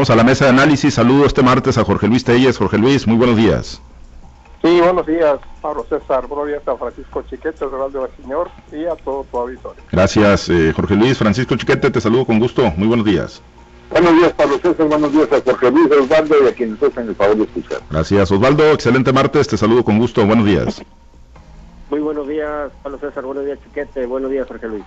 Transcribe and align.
Vamos 0.00 0.08
a 0.08 0.16
la 0.16 0.24
mesa 0.24 0.46
de 0.46 0.52
análisis. 0.52 0.94
Saludo 0.94 1.26
este 1.26 1.42
martes 1.42 1.76
a 1.76 1.84
Jorge 1.84 2.08
Luis 2.08 2.24
Telles. 2.24 2.56
Jorge 2.56 2.78
Luis, 2.78 3.06
muy 3.06 3.18
buenos 3.18 3.36
días. 3.36 3.82
Sí, 4.62 4.80
buenos 4.80 5.06
días, 5.06 5.38
Pablo 5.60 5.84
César, 5.90 6.26
buenos 6.26 6.46
días 6.46 6.66
a 6.66 6.74
Francisco 6.74 7.22
Chiquete, 7.28 7.66
de 7.66 8.22
Señor, 8.22 8.50
y 8.72 8.86
a 8.86 8.96
todo 8.96 9.26
tu 9.30 9.36
auditorio. 9.36 9.82
Gracias, 9.92 10.48
eh, 10.48 10.72
Jorge 10.74 10.94
Luis. 10.94 11.18
Francisco 11.18 11.54
Chiquete, 11.54 11.90
te 11.90 12.00
saludo 12.00 12.24
con 12.24 12.38
gusto. 12.38 12.62
Muy 12.78 12.88
buenos 12.88 13.04
días. 13.04 13.42
Buenos 13.90 14.14
días, 14.14 14.32
Pablo 14.32 14.58
César. 14.62 14.86
Buenos 14.86 15.12
días 15.12 15.28
a 15.34 15.42
Jorge 15.42 15.70
Luis 15.70 15.92
Osvaldo 15.92 16.44
y 16.44 16.48
a 16.48 16.54
quienes 16.54 16.82
hacen 16.82 17.06
el 17.06 17.14
favor 17.14 17.36
de 17.36 17.42
escuchar. 17.42 17.80
Gracias, 17.90 18.32
Osvaldo. 18.32 18.70
Excelente 18.70 19.12
martes. 19.12 19.48
Te 19.48 19.58
saludo 19.58 19.84
con 19.84 19.98
gusto. 19.98 20.24
Buenos 20.24 20.46
días. 20.46 20.82
Muy 21.90 21.98
buenos 21.98 22.28
días, 22.28 22.70
Pablo 22.84 22.98
César. 23.00 23.24
Buenos 23.24 23.44
días, 23.44 23.58
Chiquete. 23.64 24.06
Buenos 24.06 24.30
días, 24.30 24.46
Jorge 24.46 24.68
Luis. 24.68 24.84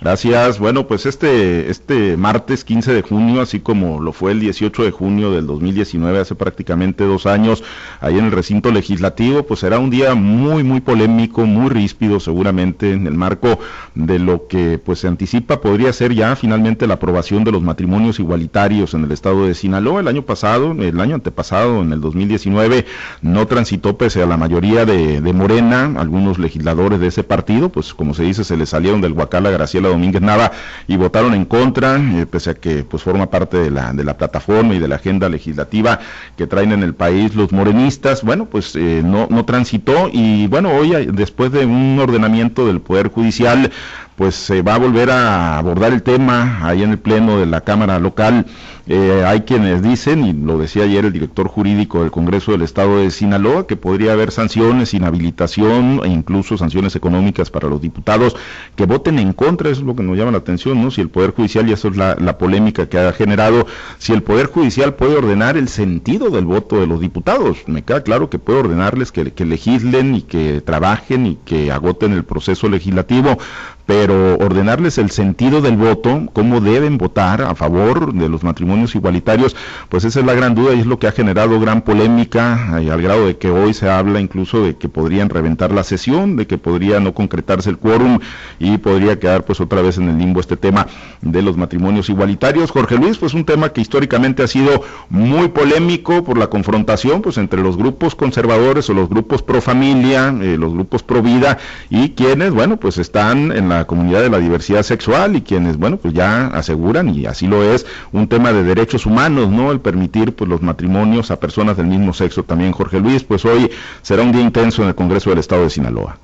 Gracias. 0.00 0.60
Bueno, 0.60 0.86
pues 0.86 1.04
este, 1.04 1.68
este 1.68 2.16
martes 2.16 2.62
15 2.62 2.92
de 2.92 3.02
junio, 3.02 3.40
así 3.40 3.58
como 3.58 4.00
lo 4.00 4.12
fue 4.12 4.30
el 4.30 4.38
18 4.38 4.84
de 4.84 4.92
junio 4.92 5.32
del 5.32 5.48
2019, 5.48 6.20
hace 6.20 6.36
prácticamente 6.36 7.02
dos 7.02 7.26
años, 7.26 7.64
ahí 8.00 8.16
en 8.16 8.26
el 8.26 8.30
recinto 8.30 8.70
legislativo, 8.70 9.42
pues 9.42 9.58
será 9.58 9.80
un 9.80 9.90
día 9.90 10.14
muy, 10.14 10.62
muy 10.62 10.80
polémico, 10.80 11.46
muy 11.46 11.68
ríspido, 11.68 12.20
seguramente, 12.20 12.92
en 12.92 13.08
el 13.08 13.14
marco 13.14 13.58
de 13.96 14.20
lo 14.20 14.46
que 14.46 14.78
pues 14.78 15.00
se 15.00 15.08
anticipa 15.08 15.60
podría 15.60 15.92
ser 15.92 16.14
ya 16.14 16.36
finalmente 16.36 16.86
la 16.86 16.94
aprobación 16.94 17.42
de 17.42 17.50
los 17.50 17.62
matrimonios 17.62 18.20
igualitarios 18.20 18.94
en 18.94 19.02
el 19.02 19.10
estado 19.10 19.46
de 19.46 19.54
Sinaloa. 19.54 19.98
El 19.98 20.06
año 20.06 20.22
pasado, 20.22 20.70
el 20.70 21.00
año 21.00 21.16
antepasado, 21.16 21.82
en 21.82 21.92
el 21.92 22.00
2019, 22.00 22.86
no 23.22 23.48
transitó 23.48 23.96
pese 23.96 24.22
a 24.22 24.26
la 24.26 24.36
mayoría 24.36 24.84
de, 24.84 25.20
de 25.20 25.32
Morena, 25.32 25.92
algunos 25.96 26.35
legisladores 26.38 27.00
de 27.00 27.08
ese 27.08 27.22
partido, 27.22 27.68
pues 27.68 27.94
como 27.94 28.14
se 28.14 28.24
dice, 28.24 28.44
se 28.44 28.56
le 28.56 28.66
salieron 28.66 29.00
del 29.00 29.12
Huacal 29.12 29.46
a 29.46 29.50
Graciela 29.50 29.88
Domínguez 29.88 30.22
Nava 30.22 30.52
y 30.86 30.96
votaron 30.96 31.34
en 31.34 31.44
contra, 31.44 31.96
eh, 31.96 32.26
pese 32.26 32.50
a 32.50 32.54
que 32.54 32.84
pues 32.84 33.02
forma 33.02 33.30
parte 33.30 33.56
de 33.56 33.70
la, 33.70 33.92
de 33.92 34.04
la 34.04 34.16
plataforma 34.16 34.74
y 34.74 34.78
de 34.78 34.88
la 34.88 34.96
agenda 34.96 35.28
legislativa 35.28 36.00
que 36.36 36.46
traen 36.46 36.72
en 36.72 36.82
el 36.82 36.94
país 36.94 37.34
los 37.34 37.52
morenistas, 37.52 38.22
bueno, 38.22 38.46
pues 38.46 38.74
eh, 38.76 39.02
no, 39.04 39.26
no 39.30 39.44
transitó 39.44 40.08
y 40.12 40.46
bueno, 40.46 40.70
hoy 40.70 41.06
después 41.12 41.52
de 41.52 41.66
un 41.66 41.98
ordenamiento 42.00 42.66
del 42.66 42.80
Poder 42.80 43.08
Judicial, 43.08 43.70
pues 44.16 44.34
se 44.34 44.62
va 44.62 44.74
a 44.74 44.78
volver 44.78 45.10
a 45.10 45.58
abordar 45.58 45.92
el 45.92 46.02
tema 46.02 46.60
ahí 46.66 46.82
en 46.82 46.90
el 46.90 46.98
pleno 46.98 47.38
de 47.38 47.46
la 47.46 47.60
Cámara 47.60 47.98
local. 47.98 48.46
Eh, 48.88 49.24
hay 49.26 49.40
quienes 49.40 49.82
dicen, 49.82 50.24
y 50.24 50.32
lo 50.32 50.58
decía 50.58 50.84
ayer 50.84 51.04
el 51.04 51.12
director 51.12 51.48
jurídico 51.48 52.02
del 52.02 52.12
Congreso 52.12 52.52
del 52.52 52.62
Estado 52.62 52.98
de 52.98 53.10
Sinaloa, 53.10 53.66
que 53.66 53.76
podría 53.76 54.12
haber 54.12 54.30
sanciones, 54.30 54.94
inhabilitación 54.94 56.00
e 56.04 56.08
incluso 56.08 56.56
sanciones 56.56 56.94
económicas 56.94 57.50
para 57.50 57.68
los 57.68 57.80
diputados 57.80 58.36
que 58.76 58.86
voten 58.86 59.18
en 59.18 59.32
contra, 59.32 59.70
eso 59.70 59.80
es 59.80 59.86
lo 59.86 59.96
que 59.96 60.04
nos 60.04 60.16
llama 60.16 60.30
la 60.30 60.38
atención, 60.38 60.80
¿no? 60.80 60.92
Si 60.92 61.00
el 61.00 61.08
Poder 61.08 61.32
Judicial, 61.32 61.68
y 61.68 61.72
eso 61.72 61.88
es 61.88 61.96
la, 61.96 62.38
polémica 62.38 62.88
que 62.88 62.98
ha 62.98 63.12
generado, 63.12 63.66
si 63.98 64.12
el 64.12 64.22
Poder 64.22 64.46
Judicial 64.46 64.94
puede 64.94 65.16
ordenar 65.16 65.56
el 65.56 65.68
sentido 65.68 66.30
del 66.30 66.44
voto 66.44 66.78
de 66.78 66.86
los 66.86 67.00
diputados, 67.00 67.58
me 67.66 67.82
queda 67.82 68.02
claro 68.02 68.30
que 68.30 68.38
puede 68.38 68.60
ordenarles 68.60 69.10
que, 69.10 69.32
que 69.32 69.44
legislen 69.44 70.14
y 70.14 70.22
que 70.22 70.60
trabajen 70.60 71.26
y 71.26 71.36
que 71.44 71.72
agoten 71.72 72.12
el 72.12 72.24
proceso 72.24 72.68
legislativo, 72.68 73.38
pero 73.86 74.36
ordenarles 74.38 74.98
el 74.98 75.10
sentido 75.10 75.62
del 75.62 75.76
voto, 75.76 76.28
cómo 76.32 76.60
deben 76.60 76.98
votar 76.98 77.42
a 77.42 77.54
favor 77.54 78.12
de 78.12 78.28
los 78.28 78.42
matrimonios 78.42 78.94
igualitarios, 78.94 79.56
pues 79.88 80.04
esa 80.04 80.20
es 80.20 80.26
la 80.26 80.34
gran 80.34 80.54
duda 80.54 80.74
y 80.74 80.80
es 80.80 80.86
lo 80.86 80.98
que 80.98 81.06
ha 81.06 81.12
generado 81.12 81.60
gran 81.60 81.82
polémica, 81.82 82.80
eh, 82.80 82.90
al 82.90 83.00
grado 83.00 83.26
de 83.26 83.36
que 83.36 83.50
hoy 83.50 83.74
se 83.74 83.88
habla 83.88 84.20
incluso 84.20 84.62
de 84.62 84.76
que 84.76 84.88
podrían 84.88 85.28
reventar 85.28 85.72
la 85.72 85.84
sesión, 85.84 86.36
de 86.36 86.46
que 86.46 86.58
podría 86.58 86.98
no 86.98 87.14
concretarse 87.14 87.70
el 87.70 87.78
quórum 87.78 88.18
y 88.58 88.78
podría 88.78 89.18
quedar 89.20 89.44
pues 89.44 89.60
otra 89.60 89.82
vez 89.82 89.98
en 89.98 90.08
el 90.08 90.18
limbo 90.18 90.40
este 90.40 90.56
tema 90.56 90.88
de 91.22 91.42
los 91.42 91.56
matrimonios 91.56 92.10
igualitarios. 92.10 92.72
Jorge 92.72 92.96
Luis, 92.96 93.18
pues 93.18 93.34
un 93.34 93.44
tema 93.44 93.68
que 93.68 93.80
históricamente 93.80 94.42
ha 94.42 94.48
sido 94.48 94.82
muy 95.08 95.48
polémico 95.48 96.24
por 96.24 96.38
la 96.38 96.48
confrontación 96.48 97.22
pues 97.22 97.38
entre 97.38 97.62
los 97.62 97.76
grupos 97.76 98.14
conservadores 98.16 98.90
o 98.90 98.94
los 98.94 99.08
grupos 99.08 99.42
pro 99.42 99.60
familia, 99.60 100.34
eh, 100.40 100.56
los 100.58 100.72
grupos 100.72 101.02
pro 101.04 101.22
vida 101.22 101.58
y 101.88 102.10
quienes, 102.10 102.52
bueno, 102.52 102.78
pues 102.78 102.98
están 102.98 103.52
en 103.52 103.68
la 103.68 103.75
comunidad 103.84 104.22
de 104.22 104.30
la 104.30 104.38
diversidad 104.38 104.82
sexual 104.82 105.36
y 105.36 105.42
quienes, 105.42 105.76
bueno, 105.76 105.96
pues 105.96 106.14
ya 106.14 106.46
aseguran, 106.48 107.08
y 107.10 107.26
así 107.26 107.46
lo 107.46 107.62
es, 107.62 107.86
un 108.12 108.28
tema 108.28 108.52
de 108.52 108.62
derechos 108.62 109.06
humanos, 109.06 109.48
¿no? 109.48 109.72
El 109.72 109.80
permitir 109.80 110.34
pues 110.34 110.48
los 110.48 110.62
matrimonios 110.62 111.30
a 111.30 111.38
personas 111.38 111.76
del 111.76 111.86
mismo 111.86 112.12
sexo 112.12 112.42
también, 112.42 112.72
Jorge 112.72 113.00
Luis, 113.00 113.24
pues 113.24 113.44
hoy 113.44 113.70
será 114.02 114.22
un 114.22 114.32
día 114.32 114.42
intenso 114.42 114.82
en 114.82 114.88
el 114.88 114.94
Congreso 114.94 115.30
del 115.30 115.40
Estado 115.40 115.62
de 115.62 115.70
Sinaloa. 115.70 116.16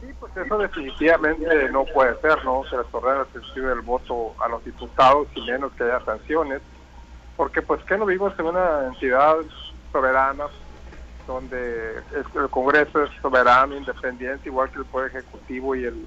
Sí, 0.00 0.06
pues 0.18 0.36
eso 0.36 0.58
definitivamente 0.58 1.46
no 1.70 1.84
puede 1.84 2.18
ser, 2.20 2.44
¿no? 2.44 2.62
Se 2.68 2.76
les 2.76 2.86
ordena 2.92 3.26
el 3.72 3.80
voto 3.80 4.34
a 4.44 4.48
los 4.48 4.64
diputados 4.64 5.28
y 5.34 5.42
menos 5.42 5.72
que 5.72 5.84
haya 5.84 6.00
sanciones, 6.04 6.60
porque 7.36 7.62
pues 7.62 7.82
que 7.84 7.96
no 7.96 8.06
vivimos 8.06 8.32
en 8.38 8.46
una 8.46 8.86
entidad 8.86 9.36
soberana 9.92 10.44
donde 11.26 12.02
el 12.34 12.50
Congreso 12.50 13.02
es 13.04 13.10
soberano, 13.20 13.76
independiente, 13.76 14.48
igual 14.48 14.70
que 14.70 14.78
el 14.78 14.84
Poder 14.84 15.10
Ejecutivo 15.10 15.74
y 15.74 15.84
el, 15.84 16.06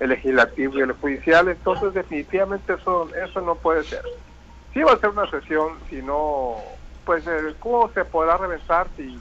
Legislativo 0.00 0.78
y 0.78 0.82
el 0.82 0.92
Judicial, 0.92 1.48
entonces 1.48 1.94
definitivamente 1.94 2.74
eso, 2.74 3.08
eso 3.14 3.40
no 3.40 3.54
puede 3.54 3.82
ser. 3.84 4.02
Si 4.74 4.82
va 4.82 4.92
a 4.92 4.98
ser 4.98 5.10
una 5.10 5.28
sesión, 5.30 5.78
si 5.88 6.02
no, 6.02 6.56
pues 7.04 7.26
eh, 7.26 7.54
¿cómo 7.60 7.90
se 7.94 8.04
podrá 8.04 8.36
reventar 8.36 8.88
si, 8.96 9.18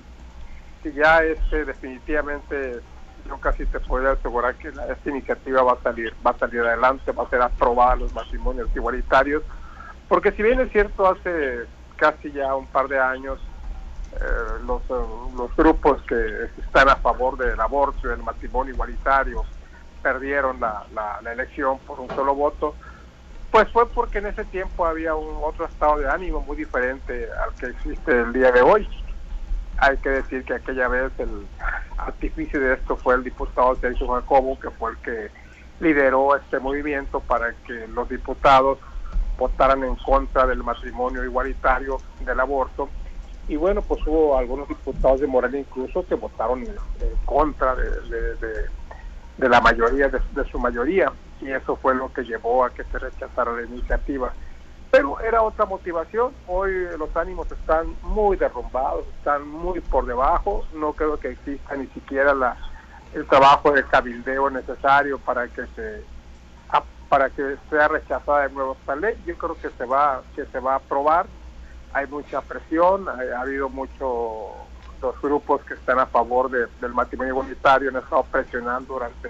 si 0.84 0.92
ya 0.92 1.24
este 1.24 1.64
definitivamente 1.64 2.82
yo 3.28 3.38
casi 3.40 3.66
te 3.66 3.80
podría 3.80 4.12
asegurar 4.12 4.56
que 4.56 4.68
esta 4.68 5.10
iniciativa 5.10 5.64
va 5.64 5.74
a 5.74 5.82
salir, 5.82 6.14
va 6.26 6.32
a 6.32 6.38
salir 6.38 6.62
adelante, 6.62 7.12
va 7.12 7.24
a 7.24 7.30
ser 7.30 7.42
aprobada 7.42 7.96
los 7.96 8.14
matrimonios 8.14 8.70
igualitarios, 8.76 9.44
porque 10.08 10.32
si 10.34 10.44
bien 10.44 10.60
es 10.60 10.72
cierto 10.72 11.08
hace 11.08 11.66
casi 11.96 12.32
ya 12.32 12.54
un 12.56 12.68
par 12.68 12.88
de 12.88 13.00
años 13.00 13.40
los, 14.66 14.82
eh, 14.84 15.08
los 15.38 15.56
grupos 15.56 16.02
que 16.04 16.50
están 16.60 16.90
a 16.90 16.96
favor 16.98 17.38
del 17.38 17.60
aborto 17.60 18.08
y 18.08 18.10
del 18.10 18.24
matrimonio 18.24 18.74
igualitario 18.74 19.44
perdieron 20.02 20.60
la, 20.60 20.86
la, 20.94 21.34
elección 21.34 21.80
por 21.80 22.00
un 22.00 22.08
solo 22.10 22.36
voto, 22.36 22.76
pues 23.52 23.68
fue 23.72 23.88
porque 23.90 24.20
en 24.20 24.28
ese 24.28 24.46
tiempo 24.46 24.86
había 24.86 25.16
un 25.16 25.44
otro 25.44 25.66
estado 25.66 25.98
de 25.98 26.10
ánimo 26.10 26.42
muy 26.42 26.58
diferente 26.58 27.28
al 27.44 27.56
que 27.56 27.68
existe 27.68 28.12
el 28.12 28.32
día 28.32 28.52
de 28.52 28.62
hoy. 28.62 28.88
Hay 29.78 29.98
que 29.98 30.10
decir 30.10 30.44
que 30.46 30.54
aquella 30.54 30.88
vez 30.88 31.12
el 31.18 31.48
artificio 31.98 32.60
de 32.60 32.76
esto 32.76 32.96
fue 32.98 33.16
el 33.16 33.24
diputado 33.24 33.76
Sergio 33.78 34.08
Jacobo, 34.08 34.60
que 34.60 34.70
fue 34.70 34.92
el 34.92 34.98
que 34.98 35.32
lideró 35.80 36.36
este 36.36 36.60
movimiento 36.60 37.20
para 37.20 37.54
que 37.66 37.88
los 37.88 38.08
diputados 38.08 38.78
votaran 39.38 39.84
en 39.84 39.96
contra 39.96 40.46
del 40.46 40.64
matrimonio 40.64 41.24
igualitario, 41.24 41.98
del 42.24 42.40
aborto, 42.40 42.90
y 43.48 43.56
bueno, 43.56 43.82
pues 43.82 44.02
hubo 44.08 44.38
algunos 44.38 44.68
diputados 44.68 45.22
de 45.22 45.28
Morena 45.28 45.60
incluso 45.60 46.06
que 46.08 46.16
votaron 46.16 46.64
en, 46.64 46.76
contra 47.26 47.76
de, 47.76 48.36
de, 49.38 49.50
la 49.50 49.62
mayoría, 49.62 50.10
de, 50.10 50.46
su 50.50 50.58
mayoría, 50.58 51.12
y 51.42 51.52
eso 51.52 51.76
fue 51.76 51.94
lo 51.94 52.12
que 52.12 52.24
llevó 52.24 52.66
a 52.66 52.72
que 52.72 52.84
se 52.86 52.98
rechazara 52.98 53.52
la 53.52 53.64
iniciativa. 53.64 54.34
Pero 54.90 55.20
era 55.20 55.42
otra 55.42 55.66
motivación, 55.66 56.32
hoy 56.48 56.72
los 56.98 57.16
ánimos 57.16 57.52
están 57.52 57.96
muy 58.02 58.38
derrumbados, 58.38 59.06
están 59.18 59.48
muy 59.48 59.80
por 59.82 60.06
debajo, 60.06 60.66
no 60.74 60.94
creo 60.94 61.20
que 61.20 61.30
exista 61.32 61.76
ni 61.76 61.88
siquiera 61.88 62.34
la, 62.34 62.58
el 63.14 63.28
trabajo 63.28 63.72
de 63.72 63.84
cabildeo 63.84 64.50
necesario 64.50 65.20
para 65.20 65.48
que 65.48 65.66
se 65.76 66.16
para 67.10 67.30
que 67.30 67.56
sea 67.70 67.88
rechazada 67.88 68.48
de 68.48 68.54
nuevo 68.54 68.76
esta 68.80 68.96
ley. 68.96 69.16
Yo 69.28 69.38
creo 69.38 69.56
que 69.56 69.70
se 69.70 69.86
va 69.86 70.24
que 70.36 70.44
se 70.46 70.60
va 70.60 70.74
a 70.74 70.78
aprobar 70.78 71.28
hay 71.96 72.08
mucha 72.08 72.42
presión, 72.42 73.08
ha, 73.08 73.40
habido 73.42 73.70
muchos 73.70 74.52
los 75.02 75.22
grupos 75.22 75.62
que 75.64 75.76
están 75.76 75.98
a 75.98 76.06
favor 76.06 76.52
del 76.52 76.94
matrimonio 76.94 77.34
igualitario 77.34 77.90
han 77.90 77.96
estado 77.96 78.24
presionando 78.24 78.96
durante, 78.96 79.30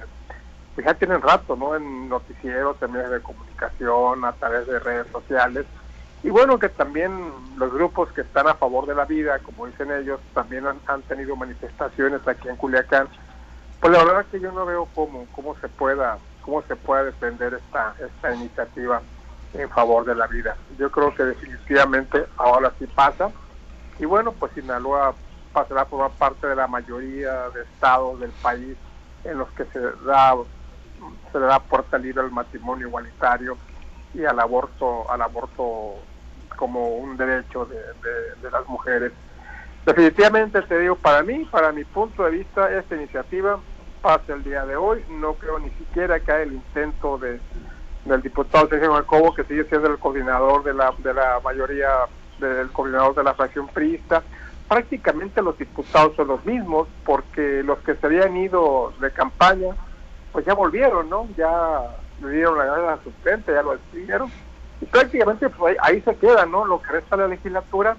pues 0.74 0.88
ya 0.88 0.96
tienen 0.96 1.22
rato, 1.22 1.56
¿no? 1.56 1.76
En 1.76 2.10
noticieros, 2.10 2.78
en 2.82 2.94
de 2.94 3.22
comunicación, 3.22 4.26
a 4.26 4.32
través 4.34 4.66
de 4.66 4.80
redes 4.80 5.06
sociales. 5.12 5.66
Y 6.24 6.30
bueno, 6.30 6.58
que 6.58 6.70
también 6.70 7.32
los 7.56 7.72
grupos 7.72 8.12
que 8.14 8.22
están 8.22 8.48
a 8.48 8.56
favor 8.56 8.88
de 8.88 8.96
la 8.96 9.06
vida, 9.06 9.38
como 9.40 9.68
dicen 9.68 9.92
ellos, 9.92 10.20
también 10.34 10.66
han, 10.66 11.02
tenido 11.04 11.36
manifestaciones 11.36 12.28
aquí 12.28 12.50
en 12.50 12.56
Culiacán. 12.56 13.08
Pues 13.80 13.94
la 13.94 14.04
verdad 14.04 14.22
es 14.22 14.28
que 14.28 14.40
yo 14.40 14.52
no 14.52 14.66
veo 14.66 14.88
cómo, 14.96 15.28
cómo 15.34 15.56
se 15.58 15.68
pueda, 15.68 16.18
cómo 16.42 16.64
se 16.64 16.76
pueda 16.76 17.04
defender 17.04 17.54
esta, 17.54 17.94
esta 18.00 18.34
iniciativa 18.34 19.02
en 19.58 19.70
favor 19.70 20.06
de 20.06 20.16
la 20.16 20.28
vida. 20.28 20.56
Yo 20.78 20.92
creo 20.92 21.14
que 21.14 21.24
definitivamente 21.24 22.26
ahora 22.38 22.72
sí 22.80 22.88
pasa. 22.88 23.32
Y 24.00 24.06
bueno, 24.06 24.34
pues 24.34 24.52
Sinaloa 24.54 25.16
pasará 25.54 25.82
a 25.82 25.86
formar 25.86 26.12
parte 26.12 26.48
de 26.48 26.56
la 26.56 26.68
mayoría 26.68 27.50
de 27.50 27.64
estados 27.64 28.20
del 28.20 28.32
país 28.42 28.76
en 29.24 29.38
los 29.38 29.50
que 29.52 29.66
se 29.66 29.80
da 30.06 30.36
se 31.32 31.40
le 31.40 31.46
da 31.46 31.60
puerta 31.60 31.98
libre 31.98 32.24
al 32.24 32.32
matrimonio 32.32 32.88
igualitario 32.88 33.58
y 34.14 34.24
al 34.24 34.40
aborto 34.40 35.10
al 35.12 35.22
aborto 35.22 35.96
como 36.56 36.96
un 36.96 37.18
derecho 37.18 37.66
de, 37.66 38.50
las 38.50 38.68
mujeres. 38.68 39.12
Definitivamente 39.86 40.62
te 40.62 40.80
digo, 40.80 40.96
para 40.96 41.22
mí, 41.22 41.46
para 41.52 41.72
mi 41.72 41.84
punto 41.84 42.24
de 42.24 42.32
vista, 42.32 42.74
esta 42.76 42.96
iniciativa 42.96 43.60
pasa 44.02 44.34
el 44.34 44.44
día 44.44 44.66
de 44.66 44.76
hoy. 44.76 45.04
No 45.10 45.34
creo 45.34 45.60
ni 45.60 45.70
siquiera 45.72 46.20
que 46.20 46.32
haya 46.32 46.44
el 46.44 46.54
intento 46.54 47.18
de 47.18 47.40
del 48.06 48.22
diputado 48.22 48.70
Sergio 48.70 48.94
Jacobo, 48.94 49.34
que 49.34 49.44
sigue 49.44 49.66
siendo 49.66 49.90
el 49.90 49.98
coordinador 49.98 50.64
de 50.64 50.74
la, 50.74 50.94
de 51.00 51.14
la 51.14 51.40
mayoría, 51.44 51.90
del 52.40 52.72
coordinador 52.72 53.16
de 53.16 53.24
la 53.24 53.34
fracción 53.34 53.68
priista. 53.68 54.22
Prácticamente 54.70 55.42
los 55.42 55.58
diputados 55.58 56.16
son 56.16 56.28
los 56.28 56.46
mismos, 56.46 56.88
porque 57.04 57.64
los 57.64 57.80
que 57.80 57.96
se 57.96 58.06
habían 58.06 58.38
ido 58.38 58.94
de 59.00 59.12
campaña, 59.12 59.76
pues 60.32 60.46
ya 60.46 60.54
volvieron, 60.54 61.10
¿no? 61.10 61.28
Ya 61.36 61.50
le 62.22 62.30
dieron 62.30 62.58
la 62.58 62.66
gana 62.66 62.94
a 62.94 63.04
suplente, 63.04 63.54
ya 63.54 63.64
lo 63.64 63.72
despidieron. 63.72 64.32
Y 64.82 64.86
prácticamente 64.86 65.50
pues, 65.50 65.78
ahí, 65.82 65.96
ahí 65.96 66.02
se 66.02 66.16
queda, 66.16 66.46
¿no? 66.46 66.66
Lo 66.66 66.82
que 66.82 66.92
resta 66.92 67.16
de 67.16 67.24
la 67.24 67.28
legislatura 67.30 67.98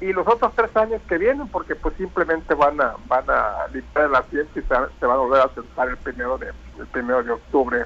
y 0.00 0.12
los 0.12 0.26
otros 0.26 0.52
tres 0.54 0.74
años 0.76 1.02
que 1.08 1.18
vienen 1.18 1.48
porque 1.48 1.74
pues 1.74 1.96
simplemente 1.96 2.54
van 2.54 2.80
a 2.80 2.94
van 3.08 3.28
a 3.28 3.66
limpiar 3.72 4.06
el 4.06 4.14
asiento 4.14 4.60
y 4.60 4.62
se, 4.62 4.68
se 4.68 5.06
van 5.06 5.16
a 5.16 5.20
volver 5.20 5.40
a 5.40 5.54
sentar 5.54 5.88
el 5.88 5.96
primero 5.96 6.38
de 6.38 6.52
el 6.78 6.86
primero 6.86 7.22
de 7.24 7.32
octubre 7.32 7.84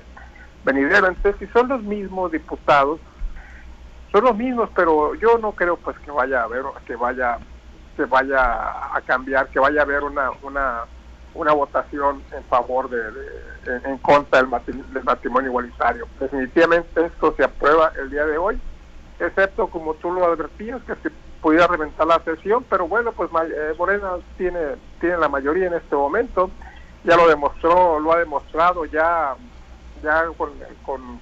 venidero. 0.65 1.09
Entonces 1.09 1.37
si 1.39 1.47
son 1.53 1.69
los 1.69 1.83
mismos 1.83 2.33
diputados 2.33 3.01
son 4.11 4.25
los 4.25 4.37
mismos 4.37 4.69
pero 4.75 5.15
yo 5.15 5.39
no 5.39 5.53
creo 5.53 5.77
pues 5.77 5.99
que 6.01 6.11
vaya 6.11 6.43
a 6.43 6.45
haber 6.45 6.65
que 6.87 6.97
vaya 6.97 7.39
que 7.97 8.05
vaya 8.05 8.95
a 8.95 9.01
cambiar 9.07 9.49
que 9.49 9.59
vaya 9.59 9.81
a 9.81 9.85
haber 9.85 10.03
una 10.03 10.31
una 10.43 10.81
una 11.35 11.53
votación 11.55 12.23
en 12.31 12.45
favor 12.45 12.91
de, 12.91 13.01
en, 13.87 13.97
contra 13.99 14.41
del 14.41 14.49
matrimonio, 14.49 14.93
del 14.93 15.05
matrimonio 15.05 15.49
igualitario. 15.49 16.07
Definitivamente 16.21 17.07
esto 17.07 17.35
se 17.39 17.45
aprueba 17.45 17.91
el 17.99 18.11
día 18.11 18.27
de 18.27 18.37
hoy 18.37 18.61
excepto 19.27 19.69
como 19.69 19.95
tú 19.95 20.11
lo 20.11 20.25
advertías 20.25 20.83
que 20.83 20.95
se 20.97 21.11
pudiera 21.41 21.67
reventar 21.67 22.07
la 22.07 22.21
sesión, 22.21 22.65
pero 22.69 22.87
bueno, 22.87 23.13
pues 23.13 23.31
eh, 23.51 23.75
Morena 23.79 24.13
tiene, 24.37 24.77
tiene 25.01 25.19
la 25.19 25.29
mayoría 25.29 25.67
en 25.67 25.75
este 25.75 25.97
momento, 25.97 26.51
ya 27.05 27.17
lo 27.17 27.29
demostró, 27.29 27.99
lo 27.99 28.13
ha 28.13 28.19
demostrado 28.19 28.85
ya, 28.87 29.35
ya 30.03 30.27
con, 30.37 30.51
con, 30.85 31.21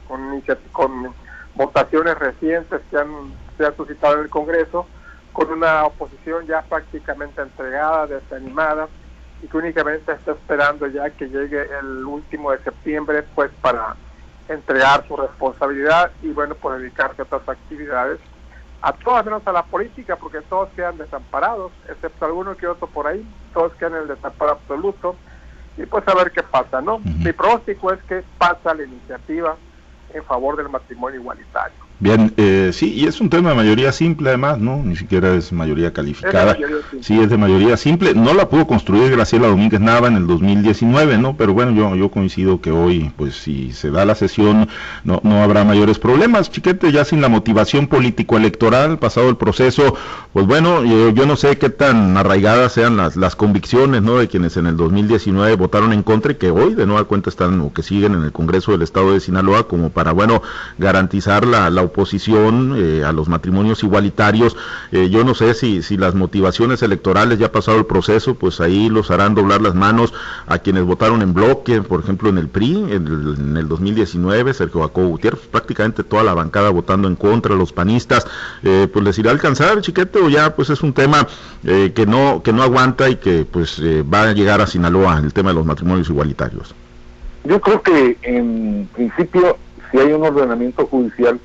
con, 0.73 1.15
votaciones 1.55 2.17
recientes 2.19 2.81
que 2.91 2.97
han, 2.97 3.33
se 3.59 3.67
han 3.67 3.77
suscitado 3.77 4.15
en 4.15 4.21
el 4.21 4.31
Congreso, 4.31 4.87
con 5.33 5.51
una 5.51 5.85
oposición 5.85 6.47
ya 6.47 6.63
prácticamente 6.63 7.43
entregada, 7.43 8.07
desanimada, 8.07 8.89
y 9.43 9.49
que 9.49 9.57
únicamente 9.57 10.13
está 10.13 10.33
esperando 10.33 10.87
ya 10.87 11.11
que 11.11 11.29
llegue 11.29 11.67
el 11.81 12.05
último 12.05 12.53
de 12.53 12.59
septiembre, 12.63 13.25
pues 13.35 13.51
para 13.61 13.97
entregar 14.49 15.07
su 15.07 15.17
responsabilidad 15.17 16.11
y 16.23 16.29
bueno, 16.29 16.55
pues 16.55 16.81
dedicarse 16.81 17.23
a 17.23 17.25
otras 17.25 17.49
actividades 17.49 18.21
a 18.83 18.93
todas 18.93 19.25
menos 19.25 19.47
a 19.47 19.53
la 19.53 19.63
política, 19.65 20.17
porque 20.17 20.41
todos 20.43 20.71
quedan 20.71 20.97
desamparados, 20.97 21.73
excepto 21.89 22.25
alguno 22.25 22.57
que 22.57 22.67
otro 22.67 22.87
por 22.87 23.07
ahí, 23.07 23.27
todos 23.53 23.75
quedan 23.75 23.97
en 23.97 24.03
el 24.03 24.09
desamparo 24.09 24.53
absoluto, 24.53 25.17
y 25.83 25.87
pues 25.87 26.07
a 26.09 26.15
ver 26.15 26.31
qué 26.31 26.43
pasa, 26.43 26.81
¿no? 26.81 26.99
Mi 26.99 27.33
pronóstico 27.33 27.93
es 27.93 28.03
que 28.05 28.23
pasa 28.39 28.75
la 28.75 28.85
iniciativa 28.85 29.57
en 30.13 30.23
favor 30.25 30.57
del 30.57 30.69
matrimonio 30.69 31.21
igualitario. 31.21 31.90
Bien, 32.01 32.33
eh, 32.39 32.71
sí, 32.73 32.95
y 32.95 33.05
es 33.05 33.21
un 33.21 33.29
tema 33.29 33.51
de 33.51 33.57
mayoría 33.57 33.93
simple 33.93 34.31
además, 34.31 34.59
¿no? 34.59 34.83
Ni 34.83 34.97
siquiera 34.97 35.35
es 35.35 35.53
mayoría 35.53 35.93
calificada. 35.93 36.53
Es 36.53 36.59
mayoría 36.59 36.77
sí, 37.03 37.21
es 37.21 37.29
de 37.29 37.37
mayoría 37.37 37.77
simple. 37.77 38.15
No 38.15 38.33
la 38.33 38.49
pudo 38.49 38.67
construir 38.67 39.11
Graciela 39.11 39.49
Domínguez 39.49 39.83
Nava 39.83 40.09
en 40.09 40.17
el 40.17 40.27
2019, 40.27 41.19
¿no? 41.19 41.37
Pero 41.37 41.53
bueno, 41.53 41.73
yo, 41.73 41.95
yo 41.97 42.11
coincido 42.11 42.63
que 42.63 42.71
hoy, 42.71 43.13
pues 43.19 43.35
si 43.35 43.73
se 43.73 43.91
da 43.91 44.07
la 44.07 44.15
sesión, 44.15 44.71
no, 45.05 45.21
no 45.25 45.43
habrá 45.43 45.63
mayores 45.65 45.99
problemas. 45.99 46.51
Chiquete, 46.51 46.91
ya 46.91 47.05
sin 47.05 47.21
la 47.21 47.29
motivación 47.29 47.87
político-electoral, 47.87 48.99
pasado 48.99 49.29
el 49.29 49.37
proceso, 49.37 49.95
pues 50.33 50.47
bueno, 50.47 50.83
yo, 50.83 51.11
yo, 51.11 51.27
no 51.27 51.37
sé 51.37 51.59
qué 51.59 51.69
tan 51.69 52.17
arraigadas 52.17 52.73
sean 52.73 52.97
las, 52.97 53.17
las 53.17 53.37
convicciones, 53.37 54.01
¿no? 54.01 54.17
De 54.17 54.29
quienes 54.29 54.57
en 54.57 54.67
el 54.67 54.79
2019 54.79 55.55
votaron 55.57 55.93
en 55.93 56.03
contra 56.03 56.33
y 56.33 56.37
que 56.37 56.51
hoy 56.51 56.73
de 56.73 56.87
nueva 56.87 57.05
cuenta 57.05 57.29
están 57.29 57.61
o 57.61 57.75
que 57.75 57.83
siguen 57.83 58.15
en 58.15 58.23
el 58.25 58.33
Congreso 58.33 58.73
del 58.73 58.81
Estado 58.81 59.13
de 59.13 59.21
Sinaloa 59.21 59.69
como 59.69 59.91
para, 59.91 60.13
bueno, 60.13 60.43
garantizar 60.79 61.47
la, 61.47 61.69
la 61.69 61.90
oposición 61.91 62.75
eh, 62.77 63.05
a 63.05 63.13
los 63.13 63.29
matrimonios 63.29 63.83
igualitarios. 63.83 64.57
Eh, 64.93 65.11
yo 65.11 65.25
no 65.25 65.35
sé 65.35 65.55
si, 65.55 65.83
si 65.83 65.97
las 65.97 66.15
motivaciones 66.15 66.83
electorales 66.83 67.39
ya 67.39 67.47
ha 67.47 67.53
pasado 67.53 67.79
el 67.79 67.87
proceso, 67.87 68.35
pues 68.35 68.61
ahí 68.61 68.89
los 68.89 69.11
harán 69.11 69.35
doblar 69.35 69.61
las 69.61 69.75
manos 69.75 70.13
a 70.47 70.59
quienes 70.59 70.85
votaron 70.85 71.23
en 71.23 71.35
bloque, 71.35 71.83
por 71.83 72.01
ejemplo 72.01 72.29
en 72.29 72.39
el 72.39 72.49
PRI, 72.49 72.77
en 72.91 73.07
el, 73.07 73.37
en 73.39 73.57
el 73.57 73.69
2019, 73.69 74.55
Sergio 74.55 74.83
Jacobo 74.83 75.09
Gutiérrez, 75.09 75.41
prácticamente 75.51 76.05
toda 76.05 76.23
la 76.23 76.35
bancada 76.35 76.71
votando 76.71 77.09
en 77.09 77.17
contra, 77.17 77.55
los 77.55 77.73
panistas, 77.73 78.27
eh, 78.63 78.89
pues 78.93 79.05
les 79.05 79.19
irá 79.19 79.31
a 79.31 79.35
alcanzar, 79.35 79.81
chiquete, 79.81 80.19
o 80.21 80.29
ya 80.29 80.55
pues 80.55 80.71
es 80.71 80.83
un 80.83 80.93
tema 80.93 81.27
que 81.63 82.07
no 82.07 82.43
que 82.43 82.55
no 82.55 82.63
aguanta 82.63 83.11
y 83.11 83.17
que 83.17 83.45
pues 83.45 83.81
va 83.83 84.23
a 84.23 84.33
llegar 84.33 84.61
a 84.63 84.67
Sinaloa, 84.67 85.19
el 85.19 85.33
tema 85.33 85.51
de 85.51 85.57
los 85.57 85.67
matrimonios 85.67 86.09
igualitarios. 86.09 86.75
Yo 87.45 87.61
creo 87.61 87.83
que 87.83 88.17
en 88.23 88.89
principio, 88.95 89.57
si 89.91 89.99
hay 89.99 90.13
un 90.13 90.25
ordenamiento 90.25 90.87
judicial, 90.87 91.41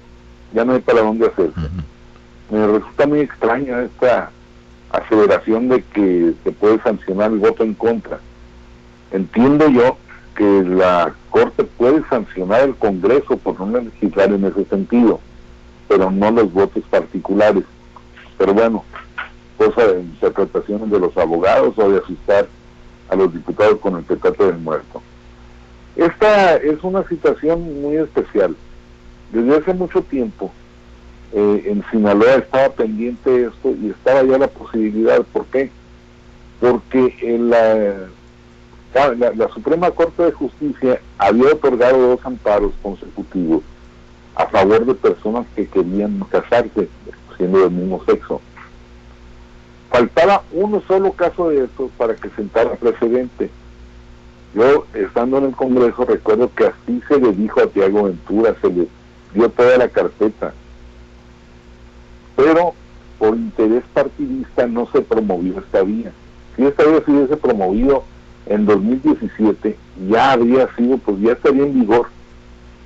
ya 0.55 0.65
no 0.65 0.73
hay 0.73 0.79
para 0.79 1.01
dónde 1.01 1.27
hacerse. 1.27 1.59
Uh 1.59 1.63
-huh. 1.63 1.83
Me 2.49 2.67
resulta 2.67 3.05
muy 3.05 3.19
extraña 3.19 3.81
esta 3.83 4.31
aceleración 4.91 5.67
de 5.67 5.83
que 5.83 6.33
se 6.43 6.51
puede 6.51 6.81
sancionar 6.81 7.31
el 7.31 7.39
voto 7.39 7.63
en 7.63 7.73
contra. 7.73 8.19
Entiendo 9.11 9.67
yo 9.69 9.97
que 10.35 10.63
la 10.63 11.13
Corte 11.29 11.63
puede 11.63 12.01
sancionar 12.09 12.61
el 12.61 12.75
Congreso 12.75 13.37
por 13.37 13.59
no 13.59 13.79
legislar 13.79 14.31
en 14.31 14.45
ese 14.45 14.65
sentido, 14.65 15.19
pero 15.87 16.09
no 16.09 16.31
los 16.31 16.51
votos 16.53 16.83
particulares. 16.89 17.63
Pero 18.37 18.53
bueno, 18.53 18.83
cosa 19.57 19.87
de 19.87 20.01
interpretaciones 20.01 20.89
de 20.89 20.99
los 20.99 21.17
abogados 21.17 21.77
o 21.77 21.89
de 21.89 21.99
asustar 21.99 22.47
a 23.09 23.15
los 23.15 23.33
diputados 23.33 23.79
con 23.79 23.95
el 23.97 24.03
pecado 24.03 24.47
del 24.47 24.57
muerto. 24.57 25.01
Esta 25.95 26.55
es 26.57 26.83
una 26.83 27.07
situación 27.07 27.81
muy 27.81 27.97
especial 27.97 28.55
desde 29.31 29.57
hace 29.57 29.73
mucho 29.73 30.01
tiempo 30.01 30.51
eh, 31.33 31.63
en 31.65 31.83
Sinaloa 31.91 32.35
estaba 32.35 32.69
pendiente 32.69 33.47
esto 33.47 33.75
y 33.81 33.89
estaba 33.89 34.23
ya 34.23 34.37
la 34.37 34.47
posibilidad. 34.47 35.21
¿Por 35.33 35.45
qué? 35.47 35.69
Porque 36.61 37.13
en 37.21 37.49
la, 37.49 38.07
la, 39.35 39.49
Suprema 39.49 39.91
Corte 39.91 40.23
de 40.23 40.31
Justicia 40.31 41.01
había 41.17 41.51
otorgado 41.51 42.07
dos 42.07 42.25
amparos 42.25 42.71
consecutivos 42.81 43.63
a 44.35 44.47
favor 44.47 44.85
de 44.85 44.95
personas 44.95 45.45
que 45.55 45.67
querían 45.67 46.19
casarse 46.31 46.87
siendo 47.35 47.59
del 47.59 47.71
mismo 47.71 48.01
sexo. 48.05 48.39
Faltaba 49.89 50.43
uno 50.53 50.81
solo 50.87 51.11
caso 51.11 51.49
de 51.49 51.65
estos 51.65 51.91
para 51.97 52.15
que 52.15 52.29
sentara 52.29 52.75
precedente. 52.75 53.49
Yo, 54.53 54.85
estando 54.93 55.39
en 55.39 55.45
el 55.45 55.55
Congreso, 55.55 56.05
recuerdo 56.05 56.49
que 56.55 56.67
así 56.67 57.01
se 57.09 57.19
le 57.19 57.33
dijo 57.33 57.59
a 57.61 57.67
Tiago 57.67 58.03
Ventura, 58.03 58.55
se 58.61 58.69
le 58.69 58.87
dio 59.35 59.49
toda 59.49 59.77
la 59.77 59.89
carpeta. 59.89 60.53
Pero 62.35 62.73
por 63.19 63.35
interés 63.35 63.83
partidista 63.93 64.65
no 64.65 64.87
se 64.91 65.01
promovió 65.01 65.59
esta 65.59 65.83
vía. 65.83 66.11
Si 66.55 66.65
esta 66.65 66.83
vía 66.83 67.03
se 67.05 67.11
hubiese 67.11 67.37
promovido 67.37 68.03
en 68.47 68.65
2017, 68.65 69.77
ya 70.09 70.31
habría 70.31 70.73
sido, 70.75 70.97
pues 70.97 71.19
ya 71.19 71.33
estaría 71.33 71.63
en 71.63 71.79
vigor 71.81 72.07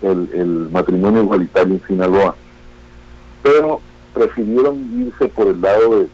el, 0.01 0.69
matrimonio 0.71 1.23
igualitario 1.23 1.75
en 1.75 1.87
Sinaloa. 1.87 2.35
Pero 3.43 3.81
prefirieron 4.13 5.07
irse 5.07 5.27
por 5.27 5.47
el 5.47 5.61
lado 5.61 5.99
de, 5.99 6.07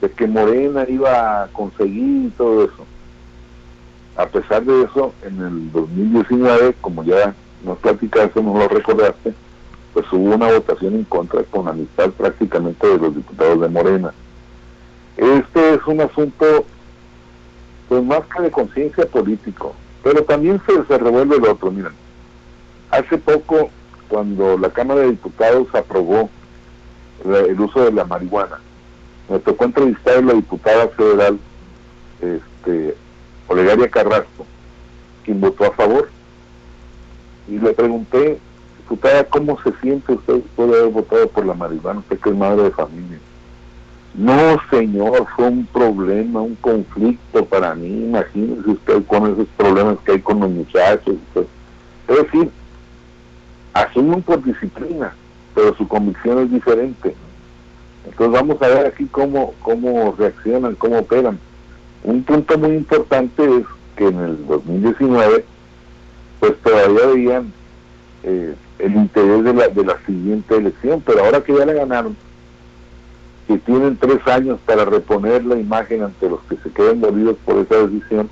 de 0.00 0.14
que 0.14 0.26
Morena 0.26 0.84
iba 0.88 1.44
a 1.44 1.46
conseguir 1.48 2.32
todo 2.36 2.64
eso. 2.64 2.86
A 4.16 4.26
pesar 4.26 4.64
de 4.64 4.82
eso, 4.82 5.14
en 5.22 5.40
el 5.40 5.72
2019, 5.72 6.74
como 6.80 7.02
ya 7.02 7.34
nos 7.64 7.78
platicaste, 7.78 8.42
no 8.42 8.58
lo 8.58 8.68
recordaste, 8.68 9.32
pues 9.92 10.06
hubo 10.12 10.34
una 10.34 10.50
votación 10.52 10.94
en 10.94 11.04
contra 11.04 11.42
con 11.44 11.68
amistad 11.68 12.10
prácticamente 12.10 12.86
de 12.86 12.98
los 12.98 13.14
diputados 13.14 13.60
de 13.60 13.68
Morena. 13.68 14.12
Este 15.16 15.74
es 15.74 15.86
un 15.86 16.00
asunto, 16.00 16.64
pues 17.88 18.02
más 18.02 18.22
que 18.34 18.42
de 18.42 18.50
conciencia 18.50 19.06
político, 19.06 19.74
pero 20.02 20.24
también 20.24 20.60
se, 20.66 20.84
se 20.84 20.98
revuelve 20.98 21.36
el 21.36 21.44
otro. 21.44 21.70
Miren, 21.70 21.92
hace 22.90 23.18
poco, 23.18 23.70
cuando 24.08 24.56
la 24.56 24.70
Cámara 24.70 25.00
de 25.00 25.10
Diputados 25.10 25.68
aprobó 25.74 26.30
el 27.24 27.60
uso 27.60 27.84
de 27.84 27.92
la 27.92 28.04
marihuana, 28.04 28.58
me 29.28 29.38
tocó 29.38 29.64
entrevistar 29.64 30.18
a 30.18 30.22
la 30.22 30.32
diputada 30.32 30.88
federal, 30.88 31.38
este, 32.20 32.96
Olegaria 33.48 33.88
Carrasco, 33.88 34.46
quien 35.24 35.40
votó 35.40 35.66
a 35.66 35.72
favor, 35.72 36.08
y 37.48 37.58
le 37.58 37.72
pregunté 37.72 38.38
diputada, 38.92 39.24
¿cómo 39.24 39.58
se 39.62 39.72
siente 39.80 40.12
usted 40.12 40.34
después 40.34 40.70
de 40.70 40.78
haber 40.78 40.92
votado 40.92 41.28
por 41.28 41.46
la 41.46 41.54
marihuana? 41.54 42.00
Usted 42.00 42.18
que 42.18 42.30
es 42.30 42.36
madre 42.36 42.64
de 42.64 42.70
familia. 42.72 43.18
No, 44.14 44.60
señor, 44.70 45.26
fue 45.34 45.46
un 45.46 45.64
problema, 45.66 46.42
un 46.42 46.54
conflicto 46.56 47.44
para 47.46 47.74
mí. 47.74 47.86
Imagínese 47.86 48.70
usted 48.70 49.02
con 49.06 49.32
esos 49.32 49.48
problemas 49.56 49.96
que 50.04 50.12
hay 50.12 50.20
con 50.20 50.40
los 50.40 50.50
muchachos. 50.50 51.14
Usted. 51.28 51.46
Es 52.08 52.16
decir, 52.16 52.50
asumen 53.72 54.22
por 54.22 54.44
disciplina, 54.44 55.14
pero 55.54 55.74
su 55.76 55.88
convicción 55.88 56.40
es 56.40 56.50
diferente. 56.50 57.14
Entonces 58.04 58.32
vamos 58.32 58.60
a 58.60 58.68
ver 58.68 58.86
aquí 58.86 59.06
cómo, 59.06 59.54
cómo 59.62 60.14
reaccionan, 60.18 60.74
cómo 60.74 60.98
operan. 60.98 61.38
Un 62.04 62.22
punto 62.24 62.58
muy 62.58 62.72
importante 62.72 63.42
es 63.44 63.64
que 63.96 64.08
en 64.08 64.20
el 64.20 64.46
2019, 64.46 65.44
pues 66.40 66.52
todavía 66.62 67.04
habían 67.04 67.52
eh, 68.24 68.54
el 68.78 68.94
interés 68.94 69.44
de 69.44 69.54
la, 69.54 69.68
de 69.68 69.84
la 69.84 69.98
siguiente 70.06 70.56
elección, 70.56 71.02
pero 71.04 71.24
ahora 71.24 71.42
que 71.42 71.54
ya 71.54 71.64
le 71.64 71.74
ganaron, 71.74 72.16
que 73.46 73.58
tienen 73.58 73.96
tres 73.96 74.26
años 74.26 74.58
para 74.64 74.84
reponer 74.84 75.44
la 75.44 75.58
imagen 75.58 76.02
ante 76.02 76.28
los 76.28 76.40
que 76.42 76.56
se 76.56 76.70
queden 76.70 77.00
dolidos 77.00 77.36
por 77.44 77.58
esa 77.58 77.86
decisión, 77.86 78.28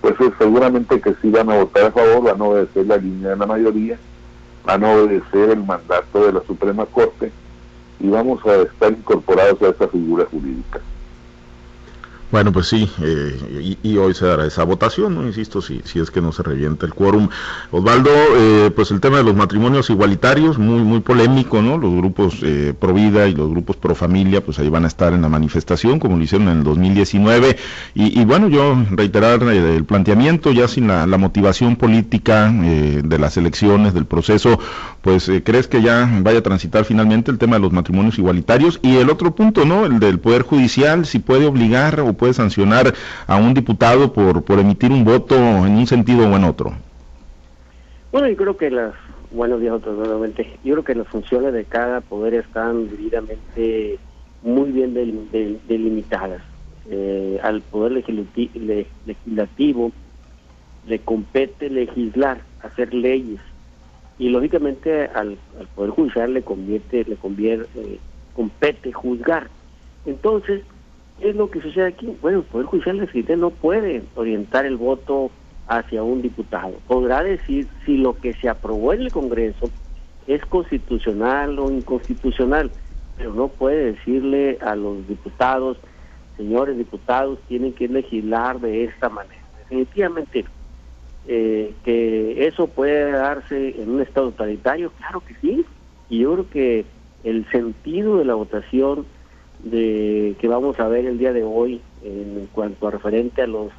pues 0.00 0.14
seguramente 0.38 1.00
que 1.00 1.14
sí 1.20 1.30
van 1.30 1.50
a 1.50 1.56
votar 1.56 1.86
a 1.86 1.90
favor, 1.90 2.22
van 2.22 2.40
a 2.40 2.44
obedecer 2.44 2.86
la 2.86 2.96
línea 2.96 3.30
de 3.30 3.36
la 3.36 3.46
mayoría, 3.46 3.98
van 4.64 4.84
a 4.84 4.92
obedecer 4.92 5.50
el 5.50 5.64
mandato 5.64 6.26
de 6.26 6.32
la 6.32 6.42
Suprema 6.42 6.86
Corte 6.86 7.32
y 8.00 8.08
vamos 8.08 8.44
a 8.46 8.56
estar 8.56 8.92
incorporados 8.92 9.60
a 9.62 9.68
esa 9.68 9.88
figura 9.88 10.26
jurídica. 10.30 10.80
Bueno, 12.30 12.52
pues 12.52 12.66
sí, 12.66 12.90
eh, 13.02 13.76
y, 13.82 13.96
hoy 13.96 14.12
se 14.12 14.26
dará 14.26 14.44
esa 14.44 14.62
votación, 14.62 15.14
¿no? 15.14 15.26
Insisto, 15.26 15.62
si, 15.62 15.80
si 15.84 15.98
es 15.98 16.10
que 16.10 16.20
no 16.20 16.30
se 16.30 16.42
revienta 16.42 16.84
el 16.84 16.92
quórum. 16.92 17.30
Osvaldo, 17.70 18.10
eh, 18.36 18.70
pues 18.76 18.90
el 18.90 19.00
tema 19.00 19.16
de 19.16 19.24
los 19.24 19.34
matrimonios 19.34 19.88
igualitarios, 19.88 20.58
muy, 20.58 20.82
muy 20.82 21.00
polémico, 21.00 21.62
¿no? 21.62 21.78
Los 21.78 21.90
grupos 21.94 22.40
eh, 22.42 22.74
pro 22.78 22.92
vida 22.92 23.26
y 23.28 23.34
los 23.34 23.48
grupos 23.48 23.76
pro 23.76 23.94
familia, 23.94 24.44
pues 24.44 24.58
ahí 24.58 24.68
van 24.68 24.84
a 24.84 24.88
estar 24.88 25.14
en 25.14 25.22
la 25.22 25.30
manifestación, 25.30 25.98
como 25.98 26.18
lo 26.18 26.22
hicieron 26.22 26.48
en 26.48 26.58
el 26.58 26.64
2019. 26.64 27.56
Y, 27.94 28.20
y 28.20 28.24
bueno, 28.26 28.48
yo 28.48 28.76
reiterar 28.90 29.42
el 29.44 29.84
planteamiento, 29.84 30.52
ya 30.52 30.68
sin 30.68 30.86
la, 30.86 31.06
la 31.06 31.16
motivación 31.16 31.76
política 31.76 32.52
de 32.52 33.18
las 33.18 33.38
elecciones, 33.38 33.94
del 33.94 34.04
proceso, 34.04 34.58
pues 35.00 35.30
crees 35.44 35.66
que 35.66 35.80
ya 35.80 36.06
vaya 36.20 36.40
a 36.40 36.42
transitar 36.42 36.84
finalmente 36.84 37.30
el 37.30 37.38
tema 37.38 37.56
de 37.56 37.62
los 37.62 37.72
matrimonios 37.72 38.18
igualitarios. 38.18 38.80
Y 38.82 38.96
el 38.96 39.08
otro 39.08 39.34
punto, 39.34 39.64
¿no? 39.64 39.86
El 39.86 39.98
del 39.98 40.18
Poder 40.18 40.42
Judicial, 40.42 41.06
si 41.06 41.20
puede 41.20 41.46
obligar 41.46 42.00
o 42.00 42.17
puede 42.18 42.34
sancionar 42.34 42.92
a 43.26 43.38
un 43.38 43.54
diputado 43.54 44.12
por, 44.12 44.44
por 44.44 44.58
emitir 44.58 44.92
un 44.92 45.04
voto 45.04 45.36
en 45.36 45.76
un 45.76 45.86
sentido 45.86 46.28
o 46.28 46.36
en 46.36 46.44
otro? 46.44 46.74
Bueno, 48.12 48.28
yo 48.28 48.36
creo 48.36 48.58
que 48.58 48.70
las, 48.70 48.92
buenos 49.30 49.60
días 49.60 49.80
nuevamente, 49.86 50.58
yo 50.64 50.74
creo 50.74 50.84
que 50.84 50.94
las 50.94 51.08
funciones 51.08 51.54
de 51.54 51.64
cada 51.64 52.02
poder 52.02 52.34
están 52.34 52.88
debidamente 52.88 53.98
muy 54.42 54.72
bien 54.72 54.92
delimitadas. 55.66 56.42
Eh, 56.90 57.38
al 57.42 57.60
poder 57.60 57.92
legislativo 57.92 59.92
le 60.86 61.00
compete 61.00 61.68
legislar, 61.68 62.40
hacer 62.62 62.94
leyes, 62.94 63.40
y 64.18 64.30
lógicamente 64.30 65.04
al, 65.14 65.36
poder 65.74 65.90
judicial 65.90 66.32
le 66.34 66.42
convierte, 66.42 67.04
le 67.04 67.16
convierte, 67.16 67.68
eh, 67.78 67.98
compete 68.34 68.92
juzgar. 68.92 69.48
Entonces, 70.06 70.62
¿Qué 71.18 71.30
es 71.30 71.36
lo 71.36 71.50
que 71.50 71.60
sucede 71.60 71.88
aquí? 71.88 72.16
Bueno, 72.22 72.38
el 72.38 72.44
Poder 72.44 72.66
Judicial 72.66 73.08
de 73.12 73.36
no 73.36 73.50
puede 73.50 74.02
orientar 74.14 74.66
el 74.66 74.76
voto 74.76 75.30
hacia 75.66 76.02
un 76.02 76.22
diputado. 76.22 76.74
Podrá 76.86 77.22
decir 77.22 77.66
si 77.84 77.96
lo 77.96 78.16
que 78.16 78.34
se 78.34 78.48
aprobó 78.48 78.92
en 78.92 79.02
el 79.02 79.12
Congreso 79.12 79.68
es 80.26 80.44
constitucional 80.46 81.58
o 81.58 81.70
inconstitucional, 81.70 82.70
pero 83.16 83.34
no 83.34 83.48
puede 83.48 83.92
decirle 83.92 84.58
a 84.60 84.76
los 84.76 85.06
diputados, 85.08 85.78
señores 86.36 86.78
diputados, 86.78 87.38
tienen 87.48 87.72
que 87.72 87.88
legislar 87.88 88.60
de 88.60 88.84
esta 88.84 89.08
manera. 89.08 89.42
Definitivamente, 89.58 90.44
eh, 91.26 91.74
que 91.84 92.46
eso 92.46 92.68
puede 92.68 93.10
darse 93.10 93.80
en 93.80 93.90
un 93.90 94.00
Estado 94.00 94.30
totalitario, 94.30 94.92
claro 94.98 95.20
que 95.26 95.34
sí, 95.40 95.64
y 96.08 96.20
yo 96.20 96.34
creo 96.34 96.50
que 96.50 96.84
el 97.24 97.50
sentido 97.50 98.18
de 98.18 98.24
la 98.24 98.34
votación 98.34 99.04
de 99.64 100.36
que 100.38 100.48
vamos 100.48 100.78
a 100.80 100.88
ver 100.88 101.06
el 101.06 101.18
día 101.18 101.32
de 101.32 101.42
hoy 101.42 101.80
en 102.02 102.48
cuanto 102.52 102.86
a 102.86 102.90
referente 102.90 103.42
a 103.42 103.46
los 103.46 103.70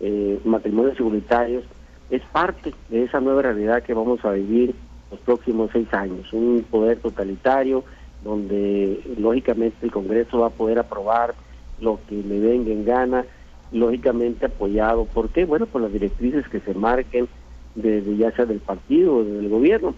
eh, 0.00 0.38
matrimonios 0.44 0.98
igualitarios 0.98 1.64
es 2.10 2.22
parte 2.22 2.74
de 2.88 3.04
esa 3.04 3.20
nueva 3.20 3.42
realidad 3.42 3.82
que 3.82 3.94
vamos 3.94 4.24
a 4.24 4.32
vivir 4.32 4.74
los 5.10 5.20
próximos 5.20 5.70
seis 5.72 5.92
años, 5.92 6.32
un 6.32 6.64
poder 6.70 6.98
totalitario 6.98 7.84
donde 8.22 9.00
lógicamente 9.18 9.76
el 9.82 9.92
Congreso 9.92 10.40
va 10.40 10.46
a 10.48 10.50
poder 10.50 10.78
aprobar 10.78 11.34
lo 11.80 11.98
que 12.08 12.16
le 12.16 12.40
venga 12.40 12.72
en 12.72 12.84
gana, 12.84 13.24
lógicamente 13.72 14.46
apoyado, 14.46 15.04
¿por 15.04 15.28
qué? 15.28 15.44
Bueno, 15.44 15.66
por 15.66 15.82
las 15.82 15.92
directrices 15.92 16.48
que 16.48 16.60
se 16.60 16.74
marquen 16.74 17.28
desde 17.74 18.16
ya 18.16 18.30
sea 18.32 18.46
del 18.46 18.60
partido 18.60 19.16
o 19.16 19.24
del 19.24 19.48
gobierno. 19.48 19.94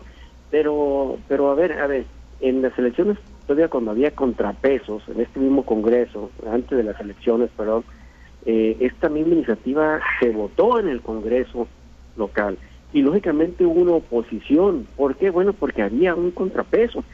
Pero, 0.51 1.19
pero 1.29 1.51
a 1.51 1.55
ver, 1.55 1.73
a 1.75 1.87
ver, 1.87 2.05
en 2.41 2.63
las 2.63 2.77
elecciones 2.79 3.19
todavía 3.47 3.69
cuando 3.69 3.93
había 3.93 4.11
contrapesos 4.11 5.03
en 5.09 5.21
este 5.21 5.41
mismo 5.41 5.65
Congreso, 5.65 6.31
antes 6.51 6.77
de 6.77 6.85
las 6.85 7.01
elecciones, 7.01 7.51
perdón, 7.57 7.85
eh, 8.45 8.77
esta 8.81 9.09
misma 9.09 9.35
iniciativa 9.35 10.01
se 10.21 10.31
votó 10.31 10.79
en 10.79 10.89
el 10.89 11.01
Congreso 11.01 11.67
local 12.17 12.59
y 12.93 13.03
lógicamente 13.03 13.67
hubo 13.67 13.81
una 13.81 13.93
oposición. 13.93 14.87
¿Por 14.97 15.17
qué? 15.17 15.31
Bueno, 15.31 15.53
porque 15.53 15.83
había 15.83 16.15
un 16.15 16.31
contrapeso 16.31 17.05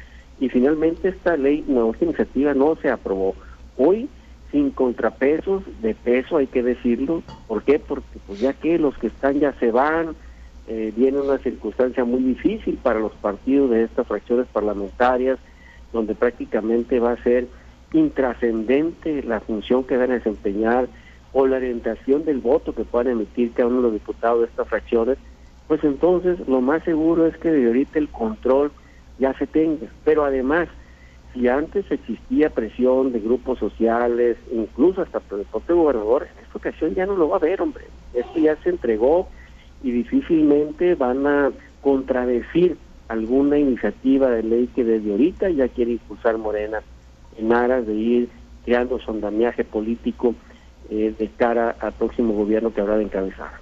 y 0.40 0.48
finalmente 0.48 1.08
esta 1.08 1.36
ley, 1.36 1.64
no, 1.66 1.90
esta 1.92 2.04
iniciativa 2.04 2.54
no 2.54 2.76
se 2.76 2.90
aprobó. 2.90 3.34
Hoy, 3.76 4.08
sin 4.50 4.70
contrapesos 4.70 5.62
de 5.80 5.94
peso, 5.94 6.36
hay 6.36 6.46
que 6.46 6.62
decirlo. 6.62 7.22
¿Por 7.46 7.62
qué? 7.62 7.78
Porque 7.78 8.18
pues 8.26 8.40
ya 8.40 8.52
que 8.52 8.78
los 8.78 8.96
que 8.98 9.06
están 9.06 9.40
ya 9.40 9.52
se 9.54 9.70
van, 9.70 10.14
eh, 10.68 10.92
viene 10.94 11.20
una 11.20 11.38
circunstancia 11.38 12.04
muy 12.04 12.22
difícil 12.22 12.78
para 12.82 13.00
los 13.00 13.12
partidos 13.12 13.70
de 13.70 13.84
estas 13.84 14.06
fracciones 14.06 14.46
parlamentarias, 14.52 15.38
donde 15.92 16.14
prácticamente 16.14 17.00
va 17.00 17.12
a 17.12 17.22
ser 17.22 17.46
intrascendente 17.92 19.22
la 19.22 19.40
función 19.40 19.84
que 19.84 19.96
van 19.96 20.10
a 20.10 20.14
desempeñar 20.14 20.88
o 21.32 21.46
la 21.46 21.56
orientación 21.56 22.24
del 22.24 22.38
voto 22.38 22.74
que 22.74 22.84
puedan 22.84 23.12
emitir 23.12 23.52
cada 23.52 23.68
uno 23.68 23.78
de 23.78 23.82
los 23.84 23.92
diputados 23.92 24.40
de 24.40 24.46
estas 24.46 24.68
fracciones, 24.68 25.18
pues 25.68 25.82
entonces 25.84 26.38
lo 26.46 26.60
más 26.60 26.82
seguro 26.84 27.26
es 27.26 27.36
que 27.38 27.50
de 27.50 27.66
ahorita 27.66 27.98
el 27.98 28.08
control 28.08 28.72
ya 29.18 29.32
se 29.38 29.46
tenga. 29.46 29.86
Pero 30.04 30.24
además, 30.24 30.68
si 31.32 31.48
antes 31.48 31.90
existía 31.90 32.50
presión 32.50 33.12
de 33.12 33.20
grupos 33.20 33.58
sociales, 33.58 34.36
incluso 34.52 35.02
hasta 35.02 35.20
por 35.20 35.38
el 35.40 35.46
propio 35.46 35.76
gobernador, 35.76 36.24
en 36.24 36.44
esta 36.44 36.58
ocasión 36.58 36.94
ya 36.94 37.06
no 37.06 37.16
lo 37.16 37.30
va 37.30 37.36
a 37.36 37.40
ver, 37.40 37.62
hombre. 37.62 37.84
Esto 38.12 38.38
ya 38.38 38.56
se 38.56 38.70
entregó 38.70 39.28
y 39.82 39.90
difícilmente 39.90 40.94
van 40.94 41.26
a 41.26 41.52
contradecir 41.80 42.76
alguna 43.12 43.58
iniciativa 43.58 44.30
de 44.30 44.42
ley 44.42 44.68
que 44.68 44.84
desde 44.84 45.10
ahorita 45.10 45.50
ya 45.50 45.68
quiere 45.68 45.92
impulsar 45.92 46.38
Morena 46.38 46.82
en 47.36 47.52
aras 47.52 47.86
de 47.86 47.94
ir 47.94 48.28
creando 48.64 48.98
sondamiaje 49.00 49.64
político 49.64 50.34
eh, 50.88 51.14
de 51.18 51.28
cara 51.28 51.76
al 51.78 51.92
próximo 51.92 52.32
gobierno 52.32 52.72
que 52.72 52.80
habrá 52.80 52.96
de 52.96 53.04
encabezar. 53.04 53.61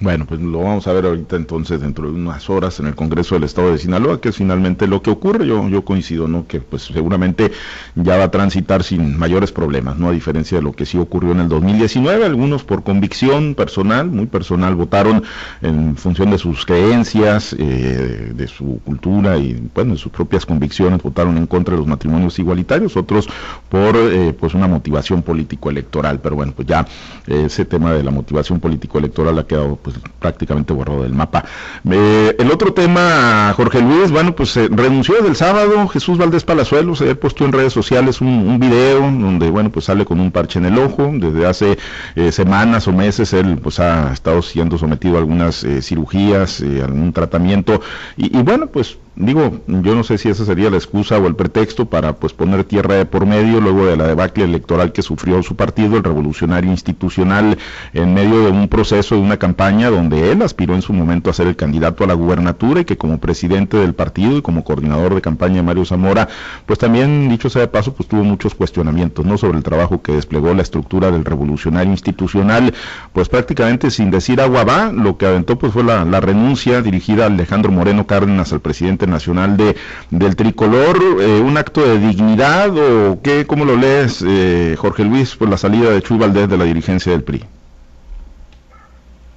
Bueno, 0.00 0.26
pues 0.26 0.40
lo 0.40 0.60
vamos 0.60 0.86
a 0.86 0.92
ver 0.92 1.06
ahorita 1.06 1.34
entonces 1.34 1.80
dentro 1.80 2.06
de 2.06 2.12
unas 2.12 2.48
horas 2.48 2.78
en 2.78 2.86
el 2.86 2.94
Congreso 2.94 3.34
del 3.34 3.42
Estado 3.42 3.72
de 3.72 3.78
Sinaloa, 3.78 4.20
que 4.20 4.28
es 4.28 4.36
finalmente 4.36 4.86
lo 4.86 5.02
que 5.02 5.10
ocurre. 5.10 5.44
Yo, 5.44 5.68
yo 5.68 5.84
coincido, 5.84 6.28
¿no? 6.28 6.46
Que 6.46 6.60
pues 6.60 6.82
seguramente 6.82 7.50
ya 7.96 8.16
va 8.16 8.24
a 8.24 8.30
transitar 8.30 8.84
sin 8.84 9.18
mayores 9.18 9.50
problemas, 9.50 9.98
¿no? 9.98 10.08
A 10.08 10.12
diferencia 10.12 10.58
de 10.58 10.62
lo 10.62 10.70
que 10.72 10.86
sí 10.86 10.98
ocurrió 10.98 11.32
en 11.32 11.40
el 11.40 11.48
2019, 11.48 12.24
algunos 12.24 12.62
por 12.62 12.84
convicción 12.84 13.56
personal, 13.56 14.06
muy 14.06 14.26
personal, 14.26 14.76
votaron 14.76 15.24
en 15.62 15.96
función 15.96 16.30
de 16.30 16.38
sus 16.38 16.64
creencias, 16.64 17.56
eh, 17.58 18.32
de 18.36 18.46
su 18.46 18.80
cultura 18.84 19.36
y, 19.36 19.60
bueno, 19.74 19.94
de 19.94 19.98
sus 19.98 20.12
propias 20.12 20.46
convicciones, 20.46 21.02
votaron 21.02 21.36
en 21.38 21.48
contra 21.48 21.74
de 21.74 21.78
los 21.78 21.88
matrimonios 21.88 22.38
igualitarios, 22.38 22.96
otros 22.96 23.28
por, 23.68 23.96
eh, 23.96 24.32
pues 24.38 24.54
una 24.54 24.68
motivación 24.68 25.22
político-electoral. 25.22 26.20
Pero 26.20 26.36
bueno, 26.36 26.52
pues 26.54 26.68
ya 26.68 26.86
ese 27.26 27.64
tema 27.64 27.92
de 27.92 28.04
la 28.04 28.12
motivación 28.12 28.60
político-electoral 28.60 29.36
ha 29.40 29.46
quedado 29.46 29.74
pues, 29.94 30.12
prácticamente 30.18 30.72
borrado 30.72 31.02
del 31.02 31.14
mapa. 31.14 31.44
Eh, 31.90 32.36
el 32.38 32.50
otro 32.50 32.72
tema, 32.72 33.52
Jorge 33.56 33.80
Luis, 33.80 34.10
bueno, 34.10 34.34
pues 34.34 34.54
renunció 34.70 35.14
desde 35.16 35.28
el 35.28 35.36
sábado 35.36 35.88
Jesús 35.88 36.18
Valdés 36.18 36.44
Palazuelos, 36.44 36.98
se 36.98 37.14
puesto 37.14 37.44
en 37.44 37.52
redes 37.52 37.72
sociales 37.72 38.20
un, 38.20 38.58
video 38.58 39.00
donde, 39.00 39.50
bueno, 39.50 39.70
pues 39.70 39.84
sale 39.84 40.04
con 40.04 40.20
un 40.20 40.32
parche 40.32 40.58
en 40.58 40.66
el 40.66 40.78
ojo, 40.78 41.10
desde 41.14 41.46
hace 41.46 41.78
eh, 42.16 42.32
semanas 42.32 42.88
o 42.88 42.92
meses 42.92 43.32
él 43.32 43.58
pues 43.62 43.78
ha 43.78 44.12
estado 44.12 44.42
siendo 44.42 44.78
sometido 44.78 45.16
a 45.16 45.20
algunas 45.20 45.62
eh, 45.62 45.80
cirugías, 45.80 46.60
algún 46.60 47.12
tratamiento, 47.12 47.80
y 48.16 48.36
bueno, 48.42 48.66
pues 48.66 48.98
digo, 49.18 49.60
yo 49.66 49.94
no 49.96 50.04
sé 50.04 50.16
si 50.16 50.28
esa 50.28 50.44
sería 50.44 50.70
la 50.70 50.76
excusa 50.76 51.18
o 51.18 51.26
el 51.26 51.34
pretexto 51.34 51.86
para 51.86 52.14
pues 52.14 52.32
poner 52.32 52.64
tierra 52.64 52.94
de 52.94 53.04
por 53.04 53.26
medio 53.26 53.60
luego 53.60 53.84
de 53.84 53.96
la 53.96 54.06
debacle 54.06 54.44
electoral 54.44 54.92
que 54.92 55.02
sufrió 55.02 55.42
su 55.42 55.56
partido, 55.56 55.96
el 55.96 56.04
revolucionario 56.04 56.70
institucional, 56.70 57.58
en 57.92 58.14
medio 58.14 58.40
de 58.44 58.50
un 58.50 58.68
proceso 58.68 59.16
de 59.16 59.20
una 59.20 59.36
campaña 59.36 59.90
donde 59.90 60.30
él 60.30 60.42
aspiró 60.42 60.74
en 60.74 60.82
su 60.82 60.92
momento 60.92 61.30
a 61.30 61.32
ser 61.32 61.48
el 61.48 61.56
candidato 61.56 62.04
a 62.04 62.06
la 62.06 62.14
gubernatura 62.14 62.80
y 62.80 62.84
que 62.84 62.96
como 62.96 63.18
presidente 63.18 63.76
del 63.76 63.94
partido 63.94 64.36
y 64.36 64.42
como 64.42 64.62
coordinador 64.62 65.14
de 65.14 65.20
campaña 65.20 65.56
de 65.56 65.62
Mario 65.62 65.84
Zamora, 65.84 66.28
pues 66.66 66.78
también, 66.78 67.28
dicho 67.28 67.50
sea 67.50 67.62
de 67.62 67.68
paso, 67.68 67.94
pues 67.94 68.08
tuvo 68.08 68.22
muchos 68.22 68.54
cuestionamientos, 68.54 69.26
¿no? 69.26 69.36
Sobre 69.36 69.58
el 69.58 69.64
trabajo 69.64 70.00
que 70.00 70.12
desplegó 70.12 70.54
la 70.54 70.62
estructura 70.62 71.10
del 71.10 71.24
revolucionario 71.24 71.90
institucional, 71.90 72.72
pues 73.12 73.28
prácticamente 73.28 73.90
sin 73.90 74.12
decir 74.12 74.40
agua 74.40 74.62
va, 74.62 74.92
lo 74.92 75.16
que 75.16 75.26
aventó 75.26 75.58
pues 75.58 75.72
fue 75.72 75.82
la, 75.82 76.04
la 76.04 76.20
renuncia 76.20 76.82
dirigida 76.82 77.24
a 77.24 77.26
Alejandro 77.26 77.72
Moreno 77.72 78.06
Cárdenas, 78.06 78.52
al 78.52 78.60
presidente 78.60 79.07
nacional 79.08 79.56
de 79.56 79.76
del 80.10 80.36
tricolor, 80.36 80.96
eh, 81.20 81.40
un 81.40 81.56
acto 81.56 81.80
de 81.80 81.98
dignidad 81.98 82.70
o 82.76 83.20
qué, 83.22 83.46
cómo 83.46 83.64
lo 83.64 83.76
lees, 83.76 84.24
eh, 84.26 84.76
Jorge 84.78 85.04
Luis, 85.04 85.36
por 85.36 85.48
la 85.48 85.56
salida 85.56 85.90
de 85.90 86.02
Chuy 86.02 86.18
Valdés 86.18 86.48
de 86.48 86.58
la 86.58 86.64
dirigencia 86.64 87.12
del 87.12 87.24
PRI? 87.24 87.44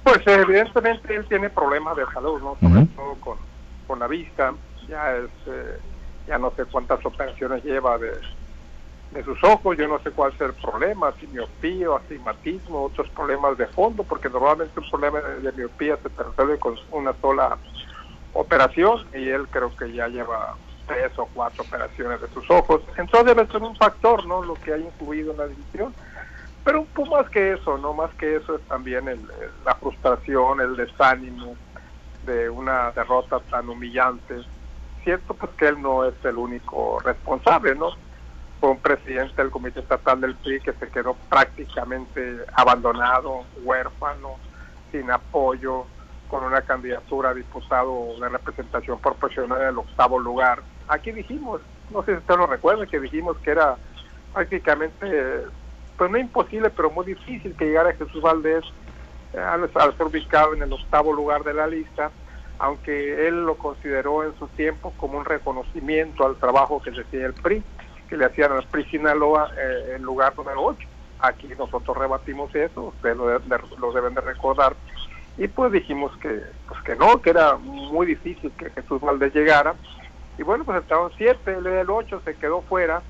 Pues 0.04 0.20
evidentemente 0.26 1.14
él 1.14 1.24
tiene 1.28 1.48
problemas 1.50 1.96
de 1.96 2.04
salud, 2.12 2.40
¿no? 2.40 2.56
Sobre 2.60 2.86
todo 2.96 3.14
con, 3.20 3.38
con 3.86 3.98
la 3.98 4.06
vista. 4.06 4.52
ya 4.88 5.16
es, 5.16 5.30
eh, 5.46 5.78
ya 6.26 6.38
no 6.38 6.52
sé 6.56 6.64
cuántas 6.64 7.04
operaciones 7.04 7.64
lleva 7.64 7.98
de, 7.98 8.12
de 9.12 9.22
sus 9.24 9.42
ojos, 9.44 9.76
yo 9.76 9.86
no 9.88 9.98
sé 10.00 10.10
cuál 10.10 10.32
es 10.32 10.40
el 10.40 10.54
problema, 10.54 11.12
si 11.20 11.26
miopía, 11.26 11.88
astigmatismo, 11.96 12.84
otros 12.84 13.08
problemas 13.10 13.58
de 13.58 13.66
fondo, 13.66 14.02
porque 14.02 14.28
normalmente 14.28 14.78
un 14.80 14.88
problema 14.88 15.20
de, 15.20 15.52
miopía 15.52 15.96
se 15.96 16.22
resuelve 16.22 16.58
con 16.58 16.76
una 16.90 17.12
sola 17.20 17.58
operación 18.32 19.06
y 19.14 19.28
él 19.28 19.46
creo 19.48 19.74
que 19.76 19.92
ya 19.92 20.08
lleva 20.08 20.56
tres 20.86 21.16
o 21.18 21.26
cuatro 21.32 21.64
operaciones 21.64 22.20
de 22.20 22.28
sus 22.28 22.48
ojos. 22.50 22.82
Entonces 22.96 23.34
debe 23.34 23.46
ser 23.50 23.62
un 23.62 23.76
factor, 23.76 24.26
¿no? 24.26 24.42
Lo 24.42 24.54
que 24.54 24.72
ha 24.72 24.78
incluido 24.78 25.32
en 25.32 25.38
la 25.38 25.46
decisión. 25.46 25.94
Pero 26.64 26.80
un 26.80 26.86
poco 26.86 27.16
más 27.16 27.28
que 27.30 27.52
eso, 27.52 27.78
¿no? 27.78 27.92
Más 27.92 28.12
que 28.14 28.36
eso 28.36 28.56
es 28.56 28.62
también 28.62 29.08
el, 29.08 29.20
la 29.64 29.74
frustración, 29.74 30.60
el 30.60 30.76
desánimo 30.76 31.56
de 32.24 32.48
una 32.48 32.92
derrota 32.92 33.40
tan 33.50 33.68
humillante. 33.68 34.42
Cierto, 35.02 35.34
pues 35.34 35.50
que 35.56 35.66
él 35.66 35.82
no 35.82 36.04
es 36.04 36.14
el 36.24 36.36
único 36.36 37.00
responsable, 37.00 37.74
¿no? 37.74 37.90
fue 38.62 38.70
un 38.70 38.78
presidente 38.78 39.42
del 39.42 39.50
Comité 39.50 39.80
Estatal 39.80 40.20
del 40.20 40.36
PRI 40.36 40.60
que 40.60 40.72
se 40.74 40.88
quedó 40.88 41.14
prácticamente 41.28 42.44
abandonado, 42.52 43.42
huérfano, 43.64 44.36
sin 44.92 45.10
apoyo, 45.10 45.84
con 46.32 46.44
una 46.44 46.62
candidatura 46.62 47.28
a 47.28 47.34
diputado 47.34 48.18
de 48.18 48.26
representación 48.26 48.98
proporcional 48.98 49.60
en 49.60 49.68
el 49.68 49.76
octavo 49.76 50.18
lugar. 50.18 50.62
Aquí 50.88 51.12
dijimos, 51.12 51.60
no 51.90 52.02
sé 52.04 52.12
si 52.12 52.18
usted 52.20 52.36
lo 52.38 52.46
recuerda, 52.46 52.86
que 52.86 52.98
dijimos 52.98 53.36
que 53.44 53.50
era 53.50 53.76
prácticamente, 54.32 55.42
pues 55.98 56.10
no 56.10 56.16
imposible, 56.16 56.70
pero 56.70 56.90
muy 56.90 57.04
difícil 57.04 57.54
que 57.54 57.66
llegara 57.66 57.92
Jesús 57.92 58.22
Valdés 58.22 58.64
eh, 59.34 59.38
al, 59.38 59.70
ser 59.70 60.06
ubicado 60.06 60.54
en 60.54 60.62
el 60.62 60.72
octavo 60.72 61.12
lugar 61.12 61.44
de 61.44 61.52
la 61.52 61.66
lista, 61.66 62.10
aunque 62.58 63.28
él 63.28 63.44
lo 63.44 63.58
consideró 63.58 64.24
en 64.24 64.34
su 64.38 64.48
tiempo 64.48 64.94
como 64.96 65.18
un 65.18 65.26
reconocimiento 65.26 66.24
al 66.24 66.36
trabajo 66.36 66.80
que 66.80 66.92
decía 66.92 67.26
el 67.26 67.34
PRI 67.34 67.62
que 68.08 68.16
le 68.16 68.24
hacían 68.24 68.52
al 68.52 68.64
PRI 68.68 68.84
Sinaloa 68.86 69.50
eh, 69.54 69.96
en 69.96 70.02
lugar 70.02 70.34
número 70.34 70.64
8. 70.64 70.88
Aquí 71.20 71.48
nosotros 71.58 71.94
rebatimos 71.94 72.54
eso, 72.54 72.84
ustedes 72.84 73.18
lo, 73.18 73.38
lo, 73.78 73.92
deben 73.92 74.14
de 74.14 74.22
recordar. 74.22 74.74
Y 75.38 75.48
pues 75.48 75.72
dijimos 75.72 76.16
que, 76.18 76.42
pues 76.68 76.82
que 76.82 76.94
no, 76.94 77.20
que 77.22 77.30
era 77.30 77.56
muy 77.56 78.06
difícil 78.06 78.52
que 78.52 78.70
Jesús 78.70 79.00
Valdés 79.00 79.34
llegara. 79.34 79.74
Y 80.38 80.42
bueno, 80.42 80.64
pues 80.64 80.82
estaban 80.82 81.10
7, 81.16 81.38
él 81.58 81.66
el 81.66 81.90
8 81.90 82.22
se 82.24 82.34
quedó 82.36 82.62
fuera. 82.62 83.02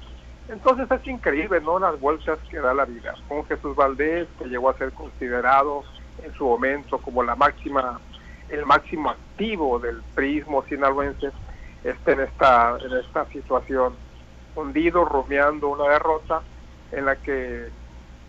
Entonces 0.49 0.91
es 0.91 1.07
increíble, 1.07 1.61
¿no? 1.61 1.79
Las 1.79 1.99
vueltas 2.01 2.39
que 2.49 2.59
da 2.59 2.75
la 2.75 2.85
vida. 2.85 3.15
Con 3.29 3.45
Jesús 3.47 3.75
Valdés, 3.75 4.29
que 4.39 4.47
llegó 4.47 4.71
a 4.71 4.79
ser 4.79 4.93
considerado 4.93 5.85
en 6.23 6.33
su 6.35 6.45
momento 6.45 6.99
como 6.99 7.23
la 7.23 7.35
máxima, 7.35 8.01
el 8.49 8.67
máximo 8.67 9.11
activo 9.11 9.79
del 9.79 10.03
prismo 10.15 10.65
sinaloense, 10.69 11.31
esté 11.85 12.13
en 12.13 12.21
esta, 12.21 12.77
en 12.85 12.97
esta 12.99 13.25
situación 13.27 13.95
hundido, 14.55 15.05
rumiando 15.05 15.69
una 15.69 15.89
derrota 15.89 16.43
en 16.93 17.07
la 17.07 17.17
que 17.17 17.71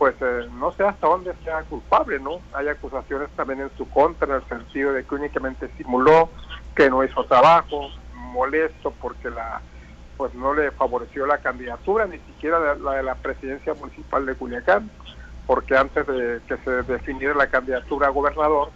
pues 0.03 0.15
eh, 0.19 0.49
no 0.59 0.73
sé 0.73 0.83
hasta 0.83 1.07
dónde 1.07 1.33
sea 1.45 1.63
culpable, 1.63 2.19
¿no? 2.19 2.41
Hay 2.53 2.67
acusaciones 2.67 3.29
también 3.37 3.61
en 3.61 3.71
su 3.77 3.89
contra 3.89 4.27
en 4.27 4.41
el 4.41 4.47
sentido 4.49 4.91
de 4.91 5.05
que 5.05 5.15
únicamente 5.15 5.69
simuló, 5.77 6.29
que 6.75 6.89
no 6.89 7.05
hizo 7.05 7.23
trabajo, 7.23 7.89
molesto 8.13 8.93
porque 8.99 9.29
la 9.29 9.61
pues 10.17 10.33
no 10.33 10.53
le 10.53 10.71
favoreció 10.71 11.25
la 11.25 11.37
candidatura, 11.37 12.05
ni 12.05 12.17
siquiera 12.17 12.75
la 12.75 12.95
de 12.95 13.03
la 13.03 13.15
presidencia 13.15 13.75
municipal 13.75 14.25
de 14.25 14.35
Culiacán, 14.35 14.91
porque 15.47 15.77
antes 15.77 16.05
de 16.05 16.41
que 16.49 16.57
se 16.57 16.83
definiera 16.83 17.33
la 17.35 17.47
candidatura 17.47 18.07
a 18.07 18.11
gobernador, 18.11 18.71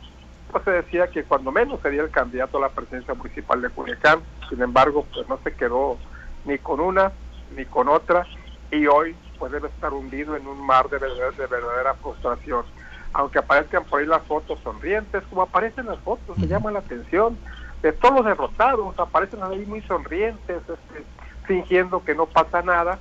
pues 0.50 0.64
se 0.64 0.72
decía 0.72 1.08
que 1.08 1.26
cuando 1.26 1.52
menos 1.52 1.82
sería 1.82 2.04
el 2.04 2.10
candidato 2.10 2.58
a 2.58 2.62
la 2.62 2.70
presidencia 2.70 3.14
municipal 3.16 3.62
de 3.62 3.70
Culiacán, 3.70 4.22
sin 4.48 4.62
embargo, 4.62 5.06
pues 5.14 5.28
no 5.28 5.38
se 5.44 5.54
quedó 5.54 5.98
ni 6.46 6.58
con 6.58 6.80
una 6.80 7.12
ni 7.54 7.66
con 7.66 7.90
otra 7.90 8.26
y 8.72 8.88
hoy 8.88 9.14
pues 9.39 9.51
debe 9.51 9.67
estar 9.67 9.94
hundido 9.94 10.36
en 10.36 10.48
un 10.48 10.65
mar 10.65 10.89
de, 10.89 11.00
de 11.00 11.48
verdadera 11.48 11.94
frustración. 11.96 12.65
Aunque 13.13 13.39
aparezcan 13.39 13.86
por 13.86 14.00
ahí 14.00 14.06
las 14.06 14.23
fotos 14.23 14.60
sonrientes, 14.63 15.23
como 15.30 15.43
aparecen 15.43 15.86
las 15.86 16.00
fotos, 16.00 16.38
se 16.38 16.47
llama 16.47 16.71
la 16.71 16.80
atención 16.80 17.38
de 17.82 17.91
todos 17.93 18.15
los 18.15 18.26
derrotados, 18.26 19.00
aparecen 19.00 19.41
ahí 19.43 19.65
muy 19.65 19.82
sonrientes, 19.82 20.58
este, 20.58 21.06
fingiendo 21.45 22.04
que 22.04 22.15
no 22.15 22.26
pasa 22.26 22.62
nada, 22.62 23.00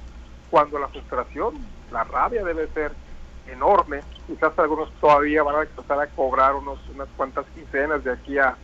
cuando 0.51 0.79
la 0.79 0.88
frustración, 0.88 1.55
la 1.90 2.05
rabia 2.05 2.44
debe 2.44 2.68
ser 2.68 2.92
enorme. 3.49 4.01
Quizás 4.27 4.59
algunos 4.59 4.90
todavía 5.01 5.42
van 5.42 5.57
a 5.57 5.62
empezar 5.62 6.01
a 6.01 6.07
cobrar 6.09 6.55
unos, 6.55 6.79
unas 6.94 7.09
cuantas 7.16 7.44
quincenas 7.55 8.05
de 8.05 8.12
aquí 8.12 8.38
a, 8.38 8.57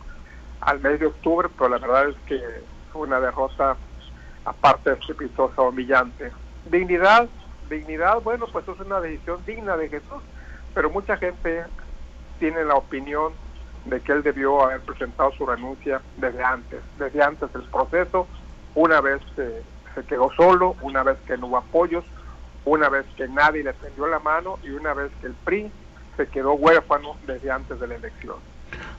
al 0.61 0.79
mes 0.79 0.99
de 0.99 1.07
octubre, 1.07 1.49
pero 1.57 1.69
la 1.69 1.77
verdad 1.77 2.09
es 2.09 2.15
que 2.25 2.41
fue 2.91 3.07
una 3.07 3.19
derrota 3.19 3.75
aparte 4.45 4.91
de 4.91 4.95
estrepitosa 4.97 5.61
humillante. 5.61 6.31
Dignidad, 6.69 7.27
dignidad, 7.69 8.21
bueno, 8.21 8.47
pues 8.51 8.67
es 8.67 8.79
una 8.79 8.99
decisión 8.99 9.43
digna 9.45 9.77
de 9.77 9.89
Jesús, 9.89 10.21
pero 10.73 10.89
mucha 10.89 11.17
gente 11.17 11.65
tiene 12.39 12.63
la 12.63 12.75
opinión 12.75 13.33
de 13.85 14.01
que 14.01 14.11
él 14.13 14.23
debió 14.23 14.63
haber 14.63 14.81
presentado 14.81 15.31
su 15.33 15.45
renuncia 15.45 16.01
desde 16.17 16.43
antes, 16.43 16.81
desde 16.97 17.21
antes 17.21 17.51
del 17.53 17.63
proceso, 17.69 18.27
una 18.75 19.01
vez 19.01 19.21
se 19.35 20.03
quedó 20.05 20.31
solo, 20.35 20.75
una 20.81 21.03
vez 21.03 21.17
que 21.27 21.37
no 21.37 21.47
hubo 21.47 21.57
apoyos, 21.57 22.03
una 22.65 22.89
vez 22.89 23.05
que 23.17 23.27
nadie 23.27 23.63
le 23.63 23.73
tendió 23.73 24.07
la 24.07 24.19
mano 24.19 24.57
y 24.63 24.69
una 24.69 24.93
vez 24.93 25.11
que 25.19 25.27
el 25.27 25.33
PRI 25.33 25.71
se 26.17 26.27
quedó 26.27 26.53
huérfano 26.53 27.17
desde 27.25 27.51
antes 27.51 27.79
de 27.79 27.87
la 27.87 27.95
elección. 27.95 28.37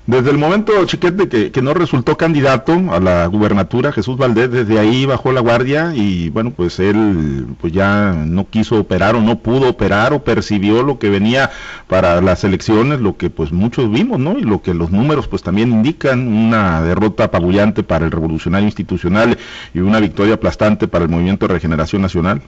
Desde 0.06 0.30
el 0.30 0.36
momento, 0.36 0.84
Chiquete, 0.84 1.50
que, 1.50 1.62
no 1.62 1.72
resultó 1.72 2.18
candidato 2.18 2.74
a 2.92 3.00
la 3.00 3.26
gubernatura, 3.26 3.90
Jesús 3.90 4.18
Valdés, 4.18 4.50
desde 4.50 4.78
ahí 4.78 5.06
bajó 5.06 5.32
la 5.32 5.40
guardia 5.40 5.94
y 5.94 6.28
bueno, 6.28 6.50
pues 6.50 6.78
él 6.78 7.46
pues 7.58 7.72
ya 7.72 8.12
no 8.12 8.46
quiso 8.50 8.78
operar 8.78 9.14
o 9.14 9.22
no 9.22 9.38
pudo 9.38 9.70
operar 9.70 10.12
o 10.12 10.22
percibió 10.22 10.82
lo 10.82 10.98
que 10.98 11.08
venía 11.08 11.50
para 11.88 12.20
las 12.20 12.44
elecciones, 12.44 13.00
lo 13.00 13.16
que 13.16 13.30
pues 13.30 13.50
muchos 13.50 13.90
vimos, 13.90 14.20
¿no? 14.20 14.38
Y 14.38 14.42
lo 14.42 14.60
que 14.60 14.74
los 14.74 14.90
números 14.90 15.26
pues 15.26 15.42
también 15.42 15.72
indican, 15.72 16.28
una 16.28 16.82
derrota 16.82 17.24
apabullante 17.24 17.82
para 17.82 18.04
el 18.04 18.10
revolucionario 18.10 18.66
institucional 18.66 19.38
y 19.72 19.78
una 19.78 20.00
victoria 20.00 20.34
aplastante 20.34 20.86
para 20.86 21.06
el 21.06 21.10
Movimiento 21.10 21.48
de 21.48 21.54
Regeneración 21.54 22.02
Nacional. 22.02 22.42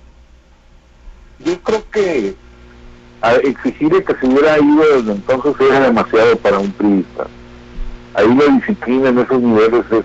Yo 1.42 1.58
creo 1.62 1.84
que 1.90 2.34
exigirle 3.42 4.04
que 4.04 4.14
se 4.14 4.26
hubiera 4.26 4.58
ido 4.58 4.82
desde 4.96 5.12
entonces 5.12 5.54
era 5.60 5.80
demasiado 5.80 6.36
para 6.36 6.58
un 6.58 6.70
periodista 6.70 7.26
ahí 8.16 8.34
la 8.34 8.54
disciplina 8.54 9.10
en 9.10 9.18
esos 9.18 9.40
niveles 9.40 9.84
es 9.92 10.04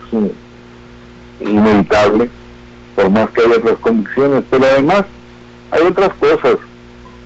inevitable, 1.40 2.30
por 2.96 3.10
más 3.10 3.30
que 3.32 3.42
haya 3.42 3.58
otras 3.58 3.78
condiciones, 3.80 4.44
pero 4.50 4.66
además 4.66 5.06
hay 5.72 5.84
otras 5.84 6.14
cosas. 6.16 6.58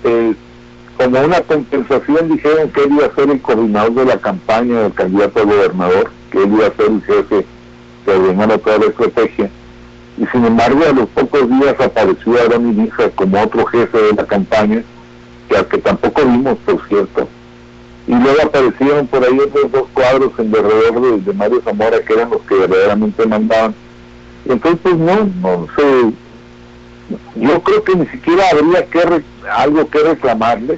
Eh, 0.04 0.34
como 0.98 1.20
una 1.20 1.42
compensación 1.42 2.30
dijeron 2.30 2.70
que 2.70 2.84
él 2.84 2.94
iba 2.94 3.08
a 3.08 3.16
ser 3.16 3.30
el 3.30 3.42
coordinador 3.42 3.94
de 3.96 4.06
la 4.06 4.18
campaña 4.18 4.82
del 4.84 4.94
candidato 4.94 5.46
gobernador, 5.46 6.12
que 6.32 6.44
él 6.44 6.54
iba 6.54 6.68
a 6.68 6.76
ser 6.76 6.86
el 6.86 7.02
jefe 7.02 7.46
que 8.06 8.12
ordenara 8.12 8.58
toda 8.60 8.78
la 8.78 8.86
estrategia. 8.86 9.50
Y 10.18 10.26
sin 10.28 10.46
embargo, 10.46 10.82
a 10.88 10.94
los 10.94 11.10
pocos 11.10 11.50
días 11.50 11.76
apareció 11.78 12.40
Aaron 12.40 12.70
Ibiza 12.70 13.10
como 13.16 13.42
otro 13.42 13.66
jefe 13.66 13.98
de 13.98 14.14
la 14.14 14.26
campaña, 14.26 14.84
que 15.50 15.66
que 15.66 15.78
tampoco 15.78 16.22
vimos, 16.24 16.58
por 16.66 16.88
cierto 16.88 17.28
y 18.08 18.14
luego 18.14 18.42
aparecieron 18.44 19.08
por 19.08 19.24
ahí 19.24 19.38
otros 19.40 19.72
dos 19.72 19.88
cuadros 19.94 20.32
en 20.38 20.56
alrededor 20.56 21.24
de, 21.24 21.34
Mario 21.34 21.62
Zamora 21.64 22.00
que 22.02 22.14
eran 22.14 22.30
los 22.30 22.42
que 22.42 22.56
verdaderamente 22.56 23.26
mandaban. 23.26 23.74
Entonces, 24.48 24.80
pues 24.84 24.96
no, 24.96 25.28
no 25.42 25.68
sé, 25.76 26.14
yo 27.36 27.64
creo 27.64 27.84
que 27.84 27.96
ni 27.96 28.06
siquiera 28.08 28.44
habría 28.52 28.86
que 28.86 29.24
algo 29.50 29.90
que 29.90 30.00
reclamarle, 30.00 30.78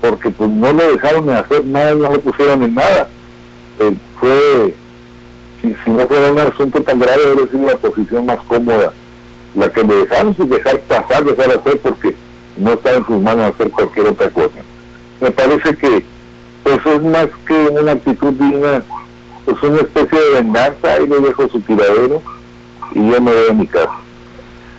porque 0.00 0.30
pues 0.30 0.48
no 0.48 0.72
le 0.72 0.92
dejaron 0.92 1.26
de 1.26 1.34
hacer 1.34 1.64
nada, 1.64 1.94
no 1.94 2.12
le 2.12 2.18
pusieron 2.20 2.62
en 2.62 2.74
nada. 2.74 3.08
Eh, 3.80 3.94
fue, 4.20 4.74
si, 5.60 5.90
no 5.90 6.06
fuera 6.06 6.32
un 6.32 6.38
asunto 6.38 6.80
tan 6.82 7.00
grave, 7.00 7.22
habría 7.26 7.48
sido 7.48 7.66
la 7.66 7.76
posición 7.78 8.26
más 8.26 8.38
cómoda. 8.46 8.92
La 9.56 9.72
que 9.72 9.82
le 9.82 9.94
dejaron 9.96 10.36
sin 10.36 10.48
dejar 10.48 10.78
pasar, 10.82 11.24
dejar 11.24 11.50
hacer, 11.50 11.80
porque 11.80 12.14
no 12.58 12.72
está 12.72 12.94
en 12.94 13.06
sus 13.06 13.20
manos 13.20 13.52
hacer 13.54 13.70
cualquier 13.70 14.06
otra 14.08 14.30
cosa. 14.30 14.60
Me 15.20 15.30
parece 15.30 15.76
que 15.76 16.04
eso 16.64 16.92
es 16.92 17.02
más 17.02 17.28
que 17.46 17.54
una 17.68 17.92
actitud 17.92 18.32
digna, 18.34 18.82
es 19.46 19.62
una 19.62 19.80
especie 19.80 20.18
de 20.18 20.42
venganza, 20.42 21.00
y 21.00 21.06
le 21.06 21.20
dejo 21.20 21.48
su 21.48 21.60
tiradero 21.60 22.22
y 22.92 23.10
yo 23.10 23.20
me 23.20 23.32
voy 23.32 23.50
a 23.50 23.52
mi 23.52 23.66
casa. 23.66 23.92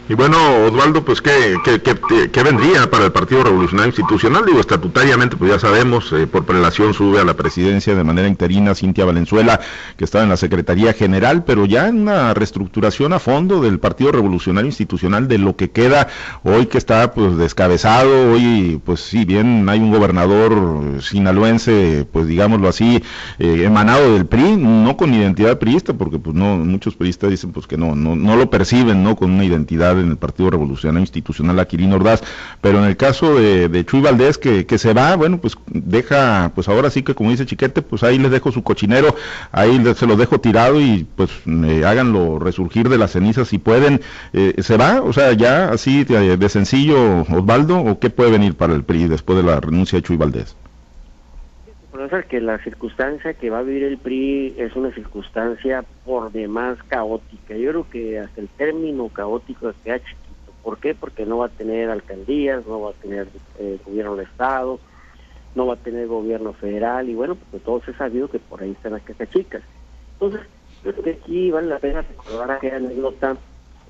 Y 0.09 0.15
bueno, 0.15 0.37
Osvaldo, 0.65 1.05
pues 1.05 1.21
¿qué, 1.21 1.59
qué, 1.63 2.43
vendría 2.43 2.89
para 2.89 3.05
el 3.05 3.11
Partido 3.11 3.43
Revolucionario 3.43 3.89
Institucional? 3.89 4.43
Digo, 4.43 4.59
estatutariamente, 4.59 5.37
pues 5.37 5.51
ya 5.51 5.59
sabemos, 5.59 6.11
eh, 6.13 6.25
por 6.25 6.45
prelación 6.45 6.95
sube 6.95 7.19
a 7.19 7.23
la 7.23 7.35
presidencia 7.35 7.93
de 7.93 8.03
manera 8.03 8.27
interina 8.27 8.73
Cintia 8.73 9.05
Valenzuela, 9.05 9.59
que 9.97 10.05
estaba 10.05 10.23
en 10.23 10.31
la 10.31 10.37
Secretaría 10.37 10.93
General, 10.93 11.43
pero 11.43 11.67
ya 11.67 11.87
en 11.87 12.01
una 12.01 12.33
reestructuración 12.33 13.13
a 13.13 13.19
fondo 13.19 13.61
del 13.61 13.77
Partido 13.77 14.11
Revolucionario 14.11 14.69
Institucional 14.69 15.27
de 15.27 15.37
lo 15.37 15.55
que 15.55 15.69
queda 15.69 16.07
hoy 16.41 16.65
que 16.65 16.79
está 16.79 17.13
pues 17.13 17.37
descabezado, 17.37 18.31
hoy 18.31 18.81
pues 18.83 19.01
si 19.01 19.25
bien 19.25 19.69
hay 19.69 19.77
un 19.77 19.91
gobernador 19.91 21.03
sinaloense, 21.03 22.07
pues 22.11 22.25
digámoslo 22.25 22.67
así, 22.67 23.03
eh, 23.37 23.61
emanado 23.63 24.15
del 24.15 24.25
PRI, 24.25 24.57
no 24.57 24.97
con 24.97 25.13
identidad 25.13 25.59
priista, 25.59 25.93
porque 25.93 26.17
pues 26.17 26.35
no, 26.35 26.57
muchos 26.57 26.95
priistas 26.95 27.29
dicen 27.29 27.51
pues 27.51 27.67
que 27.67 27.77
no, 27.77 27.95
no, 27.95 28.15
no 28.15 28.35
lo 28.35 28.49
perciben, 28.49 29.03
¿no? 29.03 29.15
Con 29.15 29.29
una 29.29 29.45
identidad 29.45 29.98
en 29.99 30.09
el 30.11 30.17
Partido 30.17 30.49
Revolucionario 30.49 31.01
Institucional 31.01 31.59
Aquilino 31.59 31.95
Ordaz, 31.95 32.21
pero 32.61 32.79
en 32.79 32.85
el 32.85 32.97
caso 32.97 33.35
de, 33.35 33.85
Chuy 33.85 34.01
Valdés 34.01 34.37
que, 34.37 34.77
se 34.77 34.93
va, 34.93 35.15
bueno, 35.15 35.39
pues 35.39 35.55
deja, 35.67 36.51
pues 36.55 36.67
ahora 36.67 36.89
sí 36.89 37.03
que 37.03 37.15
como 37.15 37.31
dice 37.31 37.45
Chiquete, 37.45 37.81
pues 37.81 38.03
ahí 38.03 38.17
les 38.17 38.31
dejo 38.31 38.51
su 38.51 38.63
cochinero, 38.63 39.15
ahí 39.51 39.81
se 39.95 40.05
lo 40.05 40.15
dejo 40.15 40.39
tirado 40.39 40.79
y 40.79 41.07
pues 41.15 41.29
eh, 41.45 41.83
háganlo 41.85 42.39
resurgir 42.39 42.89
de 42.89 42.97
las 42.97 43.11
cenizas 43.11 43.47
si 43.47 43.57
pueden. 43.57 44.01
Eh, 44.33 44.55
¿Se 44.59 44.77
va? 44.77 45.01
O 45.01 45.13
sea, 45.13 45.33
ya 45.33 45.69
así 45.69 46.03
de, 46.03 46.49
sencillo, 46.49 47.21
Osvaldo, 47.21 47.79
o 47.79 47.99
qué 47.99 48.09
puede 48.09 48.31
venir 48.31 48.55
para 48.55 48.73
el 48.73 48.83
PRI 48.83 49.07
después 49.07 49.37
de 49.37 49.43
la 49.43 49.59
renuncia 49.59 49.97
de 49.97 50.03
Chuy 50.03 50.17
Valdés? 50.17 50.55
Que 52.29 52.39
la 52.39 52.57
circunstancia 52.59 53.33
que 53.33 53.49
va 53.49 53.59
a 53.59 53.63
vivir 53.63 53.83
el 53.83 53.97
PRI 53.97 54.55
es 54.57 54.73
una 54.77 54.89
circunstancia 54.93 55.83
por 56.05 56.31
demás 56.31 56.77
caótica. 56.87 57.57
Yo 57.57 57.71
creo 57.71 57.89
que 57.89 58.19
hasta 58.19 58.39
el 58.39 58.47
término 58.47 59.09
caótico 59.09 59.73
queda 59.83 59.99
chiquito. 59.99 60.53
¿Por 60.63 60.77
qué? 60.77 60.95
Porque 60.95 61.25
no 61.25 61.39
va 61.39 61.47
a 61.47 61.49
tener 61.49 61.89
alcaldías, 61.89 62.65
no 62.65 62.79
va 62.79 62.91
a 62.91 62.93
tener 62.93 63.27
eh, 63.57 63.77
gobierno 63.85 64.15
de 64.15 64.23
Estado, 64.23 64.79
no 65.55 65.67
va 65.67 65.73
a 65.73 65.77
tener 65.77 66.07
gobierno 66.07 66.53
federal 66.53 67.09
y 67.09 67.15
bueno, 67.15 67.35
pues 67.51 67.61
todos 67.63 67.85
he 67.89 67.93
sabido 67.93 68.29
que 68.29 68.39
por 68.39 68.63
ahí 68.63 68.71
están 68.71 68.93
las 68.93 69.01
casas 69.01 69.29
chicas. 69.31 69.61
Entonces, 70.13 70.47
yo 70.85 70.93
creo 70.93 71.03
que 71.03 71.19
aquí 71.21 71.51
vale 71.51 71.67
la 71.67 71.79
pena 71.79 72.01
recordar 72.01 72.51
aquella 72.51 72.77
anécdota 72.77 73.35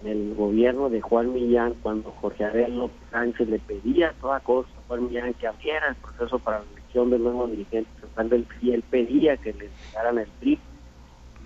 el 0.04 0.34
gobierno 0.34 0.90
de 0.90 1.02
Juan 1.02 1.32
Millán 1.32 1.76
cuando 1.84 2.10
Jorge 2.10 2.46
Abel 2.46 2.90
Sánchez 3.12 3.50
le 3.50 3.60
pedía 3.60 4.14
toda 4.20 4.40
cosa 4.40 4.70
a 4.80 4.88
Juan 4.88 5.06
Millán 5.06 5.36
que 5.36 5.46
abriera 5.46 5.90
el 5.90 5.96
proceso 5.96 6.40
para 6.40 6.62
elección 6.90 7.10
del 7.10 7.24
nuevo 7.24 7.48
dirigente 7.48 7.90
del 8.18 8.44
PRI, 8.44 8.74
él 8.74 8.84
pedía 8.90 9.38
que 9.38 9.54
le 9.54 9.66
entregaran 9.66 10.18
el 10.18 10.28
PRI 10.40 10.60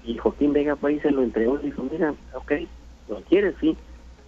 y 0.06 0.18
Joaquín 0.18 0.54
Vega 0.54 0.78
y 0.90 1.00
se 1.00 1.12
lo 1.12 1.24
entregó 1.24 1.60
y 1.60 1.66
dijo, 1.66 1.86
mira, 1.92 2.14
ok, 2.34 2.52
lo 3.10 3.22
quieres, 3.22 3.56
sí, 3.60 3.76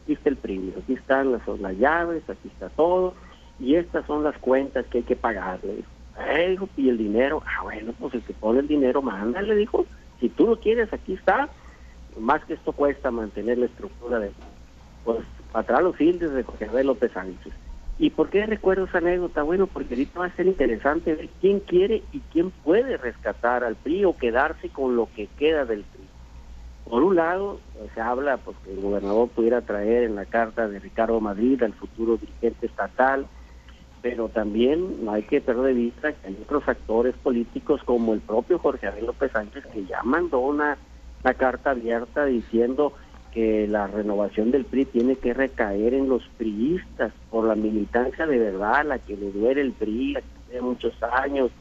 aquí 0.03 0.13
está 0.13 0.29
el 0.29 0.37
PRI, 0.37 0.73
aquí 0.77 0.93
están 0.93 1.31
las, 1.31 1.47
las 1.59 1.77
llaves, 1.77 2.29
aquí 2.29 2.47
está 2.49 2.69
todo 2.69 3.13
y 3.59 3.75
estas 3.75 4.05
son 4.05 4.23
las 4.23 4.37
cuentas 4.37 4.85
que 4.87 4.99
hay 4.99 5.03
que 5.03 5.15
pagarle. 5.15 5.83
Eh, 6.29 6.49
dijo, 6.51 6.69
y 6.77 6.89
el 6.89 6.97
dinero, 6.97 7.41
ah, 7.45 7.63
bueno, 7.63 7.93
pues 7.99 8.13
el 8.13 8.21
que 8.21 8.33
pone 8.33 8.59
el 8.59 8.67
dinero, 8.67 9.01
mándale, 9.01 9.55
dijo, 9.55 9.85
si 10.19 10.29
tú 10.29 10.47
lo 10.47 10.59
quieres, 10.59 10.91
aquí 10.93 11.13
está, 11.13 11.49
más 12.19 12.43
que 12.45 12.53
esto 12.53 12.71
cuesta 12.71 13.11
mantener 13.11 13.57
la 13.57 13.65
estructura 13.65 14.19
de, 14.19 14.31
pues, 15.03 15.19
atrás 15.53 15.83
los 15.83 15.99
índices 15.99 16.33
de 16.33 16.43
José 16.43 16.83
López 16.83 17.11
Sánchez. 17.11 17.53
¿Y 17.97 18.09
por 18.09 18.29
qué 18.29 18.45
recuerdo 18.45 18.85
esa 18.85 18.97
anécdota? 18.97 19.43
Bueno, 19.43 19.67
porque 19.67 19.93
ahorita 19.93 20.19
va 20.19 20.25
a 20.25 20.35
ser 20.35 20.47
interesante 20.47 21.15
ver 21.15 21.29
quién 21.39 21.61
quiere 21.61 22.03
y 22.11 22.19
quién 22.31 22.51
puede 22.51 22.97
rescatar 22.97 23.63
al 23.63 23.75
PRI 23.75 24.03
o 24.03 24.17
quedarse 24.17 24.69
con 24.69 24.97
lo 24.97 25.07
que 25.15 25.27
queda 25.37 25.63
del 25.63 25.83
PRI. 25.83 26.03
Por 26.89 27.03
un 27.03 27.15
lado, 27.15 27.59
se 27.93 28.01
habla 28.01 28.37
pues, 28.37 28.57
que 28.63 28.73
el 28.73 28.81
gobernador 28.81 29.29
pudiera 29.29 29.61
traer 29.61 30.03
en 30.03 30.15
la 30.15 30.25
carta 30.25 30.67
de 30.67 30.79
Ricardo 30.79 31.19
Madrid 31.21 31.63
al 31.63 31.73
futuro 31.73 32.17
dirigente 32.17 32.67
estatal, 32.67 33.27
pero 34.01 34.29
también 34.29 35.03
no 35.03 35.13
hay 35.13 35.23
que 35.23 35.41
perder 35.41 35.67
de 35.67 35.73
vista 35.73 36.13
que 36.13 36.27
hay 36.27 36.37
otros 36.43 36.67
actores 36.67 37.15
políticos 37.15 37.81
como 37.85 38.13
el 38.13 38.19
propio 38.19 38.59
Jorge 38.59 38.87
Abel 38.87 39.07
López 39.07 39.31
Sánchez 39.31 39.65
que 39.73 39.85
ya 39.85 40.03
mandó 40.03 40.39
una 40.39 40.77
la 41.23 41.33
carta 41.33 41.71
abierta 41.71 42.25
diciendo 42.25 42.93
que 43.35 43.67
la 43.67 43.85
renovación 43.87 44.49
del 44.49 44.63
PRI 44.63 44.85
tiene 44.85 45.17
que 45.17 45.33
recaer 45.33 45.93
en 45.93 46.07
los 46.07 46.23
priistas 46.37 47.11
por 47.29 47.45
la 47.45 47.55
militancia 47.55 48.25
de 48.25 48.39
verdad, 48.39 48.85
la 48.85 48.97
que 48.97 49.17
le 49.17 49.29
duele 49.29 49.59
el 49.59 49.73
PRI, 49.73 50.13
la 50.13 50.21
que 50.49 50.61
muchos 50.61 50.93
años, 51.03 51.51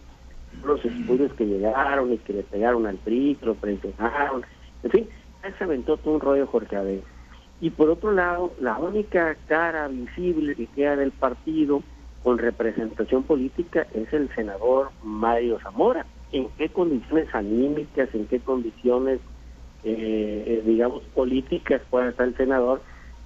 los 0.64 0.84
estudios 0.84 1.32
que 1.32 1.44
llegaron 1.44 2.12
y 2.12 2.18
que 2.18 2.32
le 2.32 2.42
pegaron 2.44 2.86
al 2.86 2.94
PRI, 2.98 3.34
que 3.34 3.46
lo 3.46 3.56
presionaron, 3.56 4.44
en 4.84 4.90
fin, 4.92 5.08
se 5.58 5.64
aventó 5.64 5.96
todo 5.96 6.14
un 6.14 6.20
rollo 6.20 6.46
Jorge 6.46 6.76
Abel. 6.76 7.02
Y 7.60 7.70
por 7.70 7.90
otro 7.90 8.12
lado, 8.12 8.52
la 8.60 8.78
única 8.78 9.36
cara 9.48 9.88
visible 9.88 10.54
que 10.54 10.68
queda 10.68 10.94
del 10.94 11.10
partido 11.10 11.82
con 12.22 12.38
representación 12.38 13.24
política 13.24 13.88
es 13.94 14.12
el 14.12 14.32
senador 14.36 14.90
Mario 15.02 15.58
Zamora. 15.58 16.06
¿En 16.30 16.48
qué 16.56 16.68
condiciones 16.68 17.34
anímicas, 17.34 18.14
en 18.14 18.26
qué 18.26 18.38
condiciones 18.38 19.18
eh, 19.84 20.44
eh, 20.46 20.62
digamos, 20.64 21.02
políticas 21.14 21.82
pueda 21.90 22.08
estar 22.08 22.26
el 22.26 22.36
senador, 22.36 22.80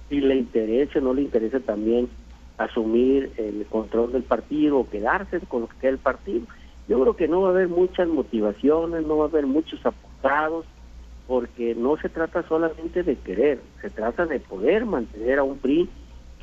si 0.09 0.19
le 0.19 0.35
interesa 0.35 0.99
o 0.99 1.01
no 1.01 1.13
le 1.13 1.21
interesa 1.21 1.59
también 1.59 2.09
asumir 2.57 3.31
el 3.37 3.65
control 3.67 4.11
del 4.11 4.23
partido 4.23 4.79
o 4.79 4.89
quedarse 4.89 5.39
con 5.47 5.61
lo 5.61 5.67
que 5.67 5.77
queda 5.77 5.91
el 5.91 5.97
partido. 5.97 6.45
Yo 6.87 6.99
creo 6.99 7.15
que 7.15 7.27
no 7.27 7.41
va 7.41 7.49
a 7.49 7.51
haber 7.51 7.69
muchas 7.69 8.07
motivaciones, 8.07 9.05
no 9.05 9.17
va 9.17 9.25
a 9.25 9.27
haber 9.27 9.45
muchos 9.45 9.85
apostados, 9.85 10.65
porque 11.27 11.75
no 11.75 11.95
se 11.97 12.09
trata 12.09 12.41
solamente 12.47 13.03
de 13.03 13.15
querer, 13.15 13.61
se 13.81 13.91
trata 13.91 14.25
de 14.25 14.39
poder 14.39 14.85
mantener 14.85 15.37
a 15.37 15.43
un 15.43 15.59
PRI 15.59 15.87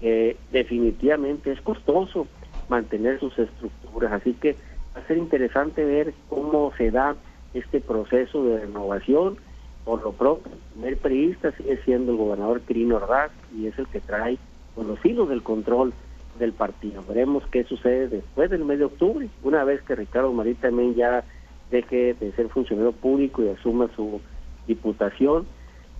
que 0.01 0.37
definitivamente 0.53 1.51
es 1.51 1.61
costoso 1.61 2.29
mantener 2.69 3.19
sus 3.19 3.37
estructuras. 3.39 4.13
Así 4.13 4.35
que 4.35 4.55
va 4.95 5.01
a 5.01 5.07
ser 5.07 5.19
interesante 5.19 5.85
ver 5.85 6.15
cómo 6.29 6.73
se 6.79 6.93
da 6.93 7.17
este 7.53 7.81
proceso 7.81 8.45
de 8.45 8.61
renovación 8.61 9.39
por 9.87 10.03
lo 10.03 10.11
pronto, 10.11 10.51
el 10.83 10.97
periodista 10.97 11.53
sigue 11.53 11.79
siendo 11.85 12.11
el 12.11 12.19
gobernador 12.19 12.61
Quirino 12.63 12.97
Ordaz 12.97 13.31
y 13.57 13.69
es 13.69 13.79
el 13.79 13.87
que 13.87 14.01
trae 14.01 14.37
con 14.75 14.89
los 14.89 15.01
del 15.03 15.45
control 15.45 15.95
del 16.41 16.53
partido. 16.53 17.05
Veremos 17.09 17.45
qué 17.53 17.63
sucede 17.63 18.09
después 18.09 18.51
del 18.51 18.65
mes 18.65 18.81
de 18.81 18.87
octubre, 18.87 19.29
una 19.45 19.63
vez 19.63 19.81
que 19.83 19.95
Ricardo 19.95 20.33
Marí 20.33 20.55
también 20.55 20.97
ya 20.97 21.23
deje 21.71 22.15
de 22.15 22.33
ser 22.33 22.49
funcionario 22.49 22.91
público 22.91 23.45
y 23.45 23.49
asuma 23.49 23.89
su 23.95 24.21
diputación. 24.67 25.47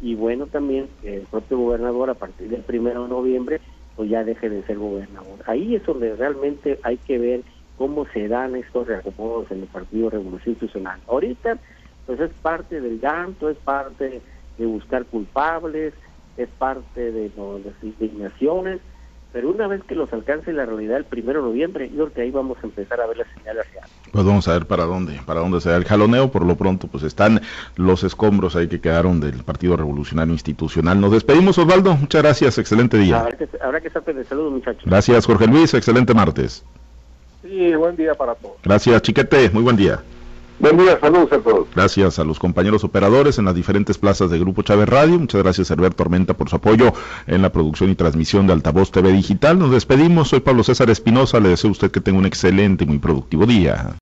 Y 0.03 0.17
bueno, 0.17 0.47
también 0.47 0.89
el 1.05 1.23
propio 1.31 1.57
gobernador 1.57 2.11
a 2.11 2.15
partir 2.15 2.49
del 2.49 2.63
primero 2.63 3.05
de 3.05 3.09
noviembre 3.09 3.61
pues 3.95 4.11
ya 4.11 4.25
deje 4.25 4.51
de 4.51 4.65
ser 4.65 4.79
gobernador. 4.79 5.39
Ahí 5.47 5.77
es 5.77 5.87
donde 5.87 6.15
realmente 6.17 6.81
hay 6.83 6.97
que 6.97 7.19
ver 7.19 7.43
cómo 7.79 8.05
se 8.07 8.27
dan 8.27 8.57
estos 8.57 8.89
reacomodos 8.89 9.49
en 9.53 9.61
el 9.61 9.69
Partido 9.69 10.11
Revolución 10.11 10.55
Institucional. 10.55 11.01
Ahorita 11.07 11.57
pues 12.07 12.21
es 12.21 12.31
parte 12.43 12.81
del 12.81 13.01
llanto, 13.01 13.51
es 13.51 13.59
parte 13.59 14.23
de 14.59 14.67
buscar 14.67 15.05
culpables, 15.05 15.93
es 16.37 16.49
parte 16.59 17.13
de 17.13 17.31
las 17.37 17.75
indignaciones, 17.83 18.81
pero 19.33 19.51
una 19.51 19.67
vez 19.67 19.83
que 19.85 19.95
los 19.95 20.11
alcance 20.13 20.53
la 20.53 20.65
realidad 20.65 20.97
el 20.97 21.05
primero 21.05 21.43
de 21.43 21.49
noviembre, 21.49 21.91
yo 21.91 22.05
creo 22.05 22.13
que 22.13 22.21
ahí 22.23 22.31
vamos 22.31 22.57
a 22.63 22.67
empezar 22.67 23.01
a 23.01 23.07
ver 23.07 23.19
las 23.19 23.29
señales 23.37 23.71
reales. 23.71 23.91
Pues 24.13 24.25
vamos 24.25 24.49
a 24.49 24.53
ver 24.53 24.67
para 24.67 24.85
dónde, 24.85 25.21
para 25.27 25.41
dónde 25.41 25.61
se 25.61 25.69
da 25.69 25.77
el 25.77 25.85
jaloneo, 25.85 26.31
por 26.31 26.45
lo 26.47 26.57
pronto 26.57 26.87
pues 26.87 27.03
están 27.03 27.43
los 27.77 28.03
escombros 28.03 28.57
ahí 28.57 28.69
que 28.69 28.81
quedaron 28.81 29.21
del 29.21 29.43
Partido 29.43 29.77
Revolucionario 29.77 30.33
Institucional. 30.33 31.01
Nos 31.01 31.13
despedimos 31.13 31.59
Osvaldo, 31.59 31.95
muchas 31.97 32.23
gracias, 32.23 32.57
excelente 32.57 32.97
día. 32.97 33.21
Habrá 33.21 33.37
que, 33.37 33.49
habrá 33.61 33.81
que 33.81 33.91
de 33.91 34.25
salud 34.25 34.53
muchachos. 34.53 34.85
Gracias 34.87 35.27
Jorge 35.27 35.47
Luis, 35.47 35.75
excelente 35.75 36.15
martes. 36.15 36.65
Sí, 37.43 37.75
buen 37.75 37.97
día 37.97 38.15
para 38.15 38.35
todos. 38.37 38.57
Gracias 38.63 39.03
Chiquete, 39.03 39.51
muy 39.51 39.63
buen 39.63 39.77
día. 39.77 40.01
Buen 40.59 40.79
saludos 41.01 41.33
a 41.33 41.39
todos. 41.39 41.67
Gracias 41.75 42.19
a 42.19 42.25
los 42.25 42.39
compañeros 42.39 42.83
operadores 42.83 43.39
en 43.39 43.45
las 43.45 43.55
diferentes 43.55 43.99
plazas 43.99 44.31
de 44.31 44.39
Grupo 44.39 44.63
Chávez 44.63 44.89
Radio. 44.89 45.19
Muchas 45.19 45.43
gracias 45.43 45.71
Herbert 45.71 45.95
Tormenta 45.95 46.35
por 46.35 46.49
su 46.49 46.57
apoyo 46.57 46.95
en 47.27 47.43
la 47.43 47.53
producción 47.53 47.91
y 47.91 47.95
transmisión 47.95 48.47
de 48.47 48.55
Altavoz 48.55 48.91
TV 48.91 49.13
Digital. 49.13 49.59
Nos 49.59 49.71
despedimos. 49.71 50.29
Soy 50.29 50.41
Pablo 50.41 50.65
César 50.65 50.89
Espinosa. 50.89 51.41
Le 51.41 51.51
deseo 51.51 51.69
a 51.69 51.73
usted 51.73 51.91
que 51.91 52.01
tenga 52.01 52.19
un 52.19 52.27
excelente 52.27 52.85
y 52.85 52.87
muy 52.87 52.99
productivo 52.99 53.45
día. 53.45 53.91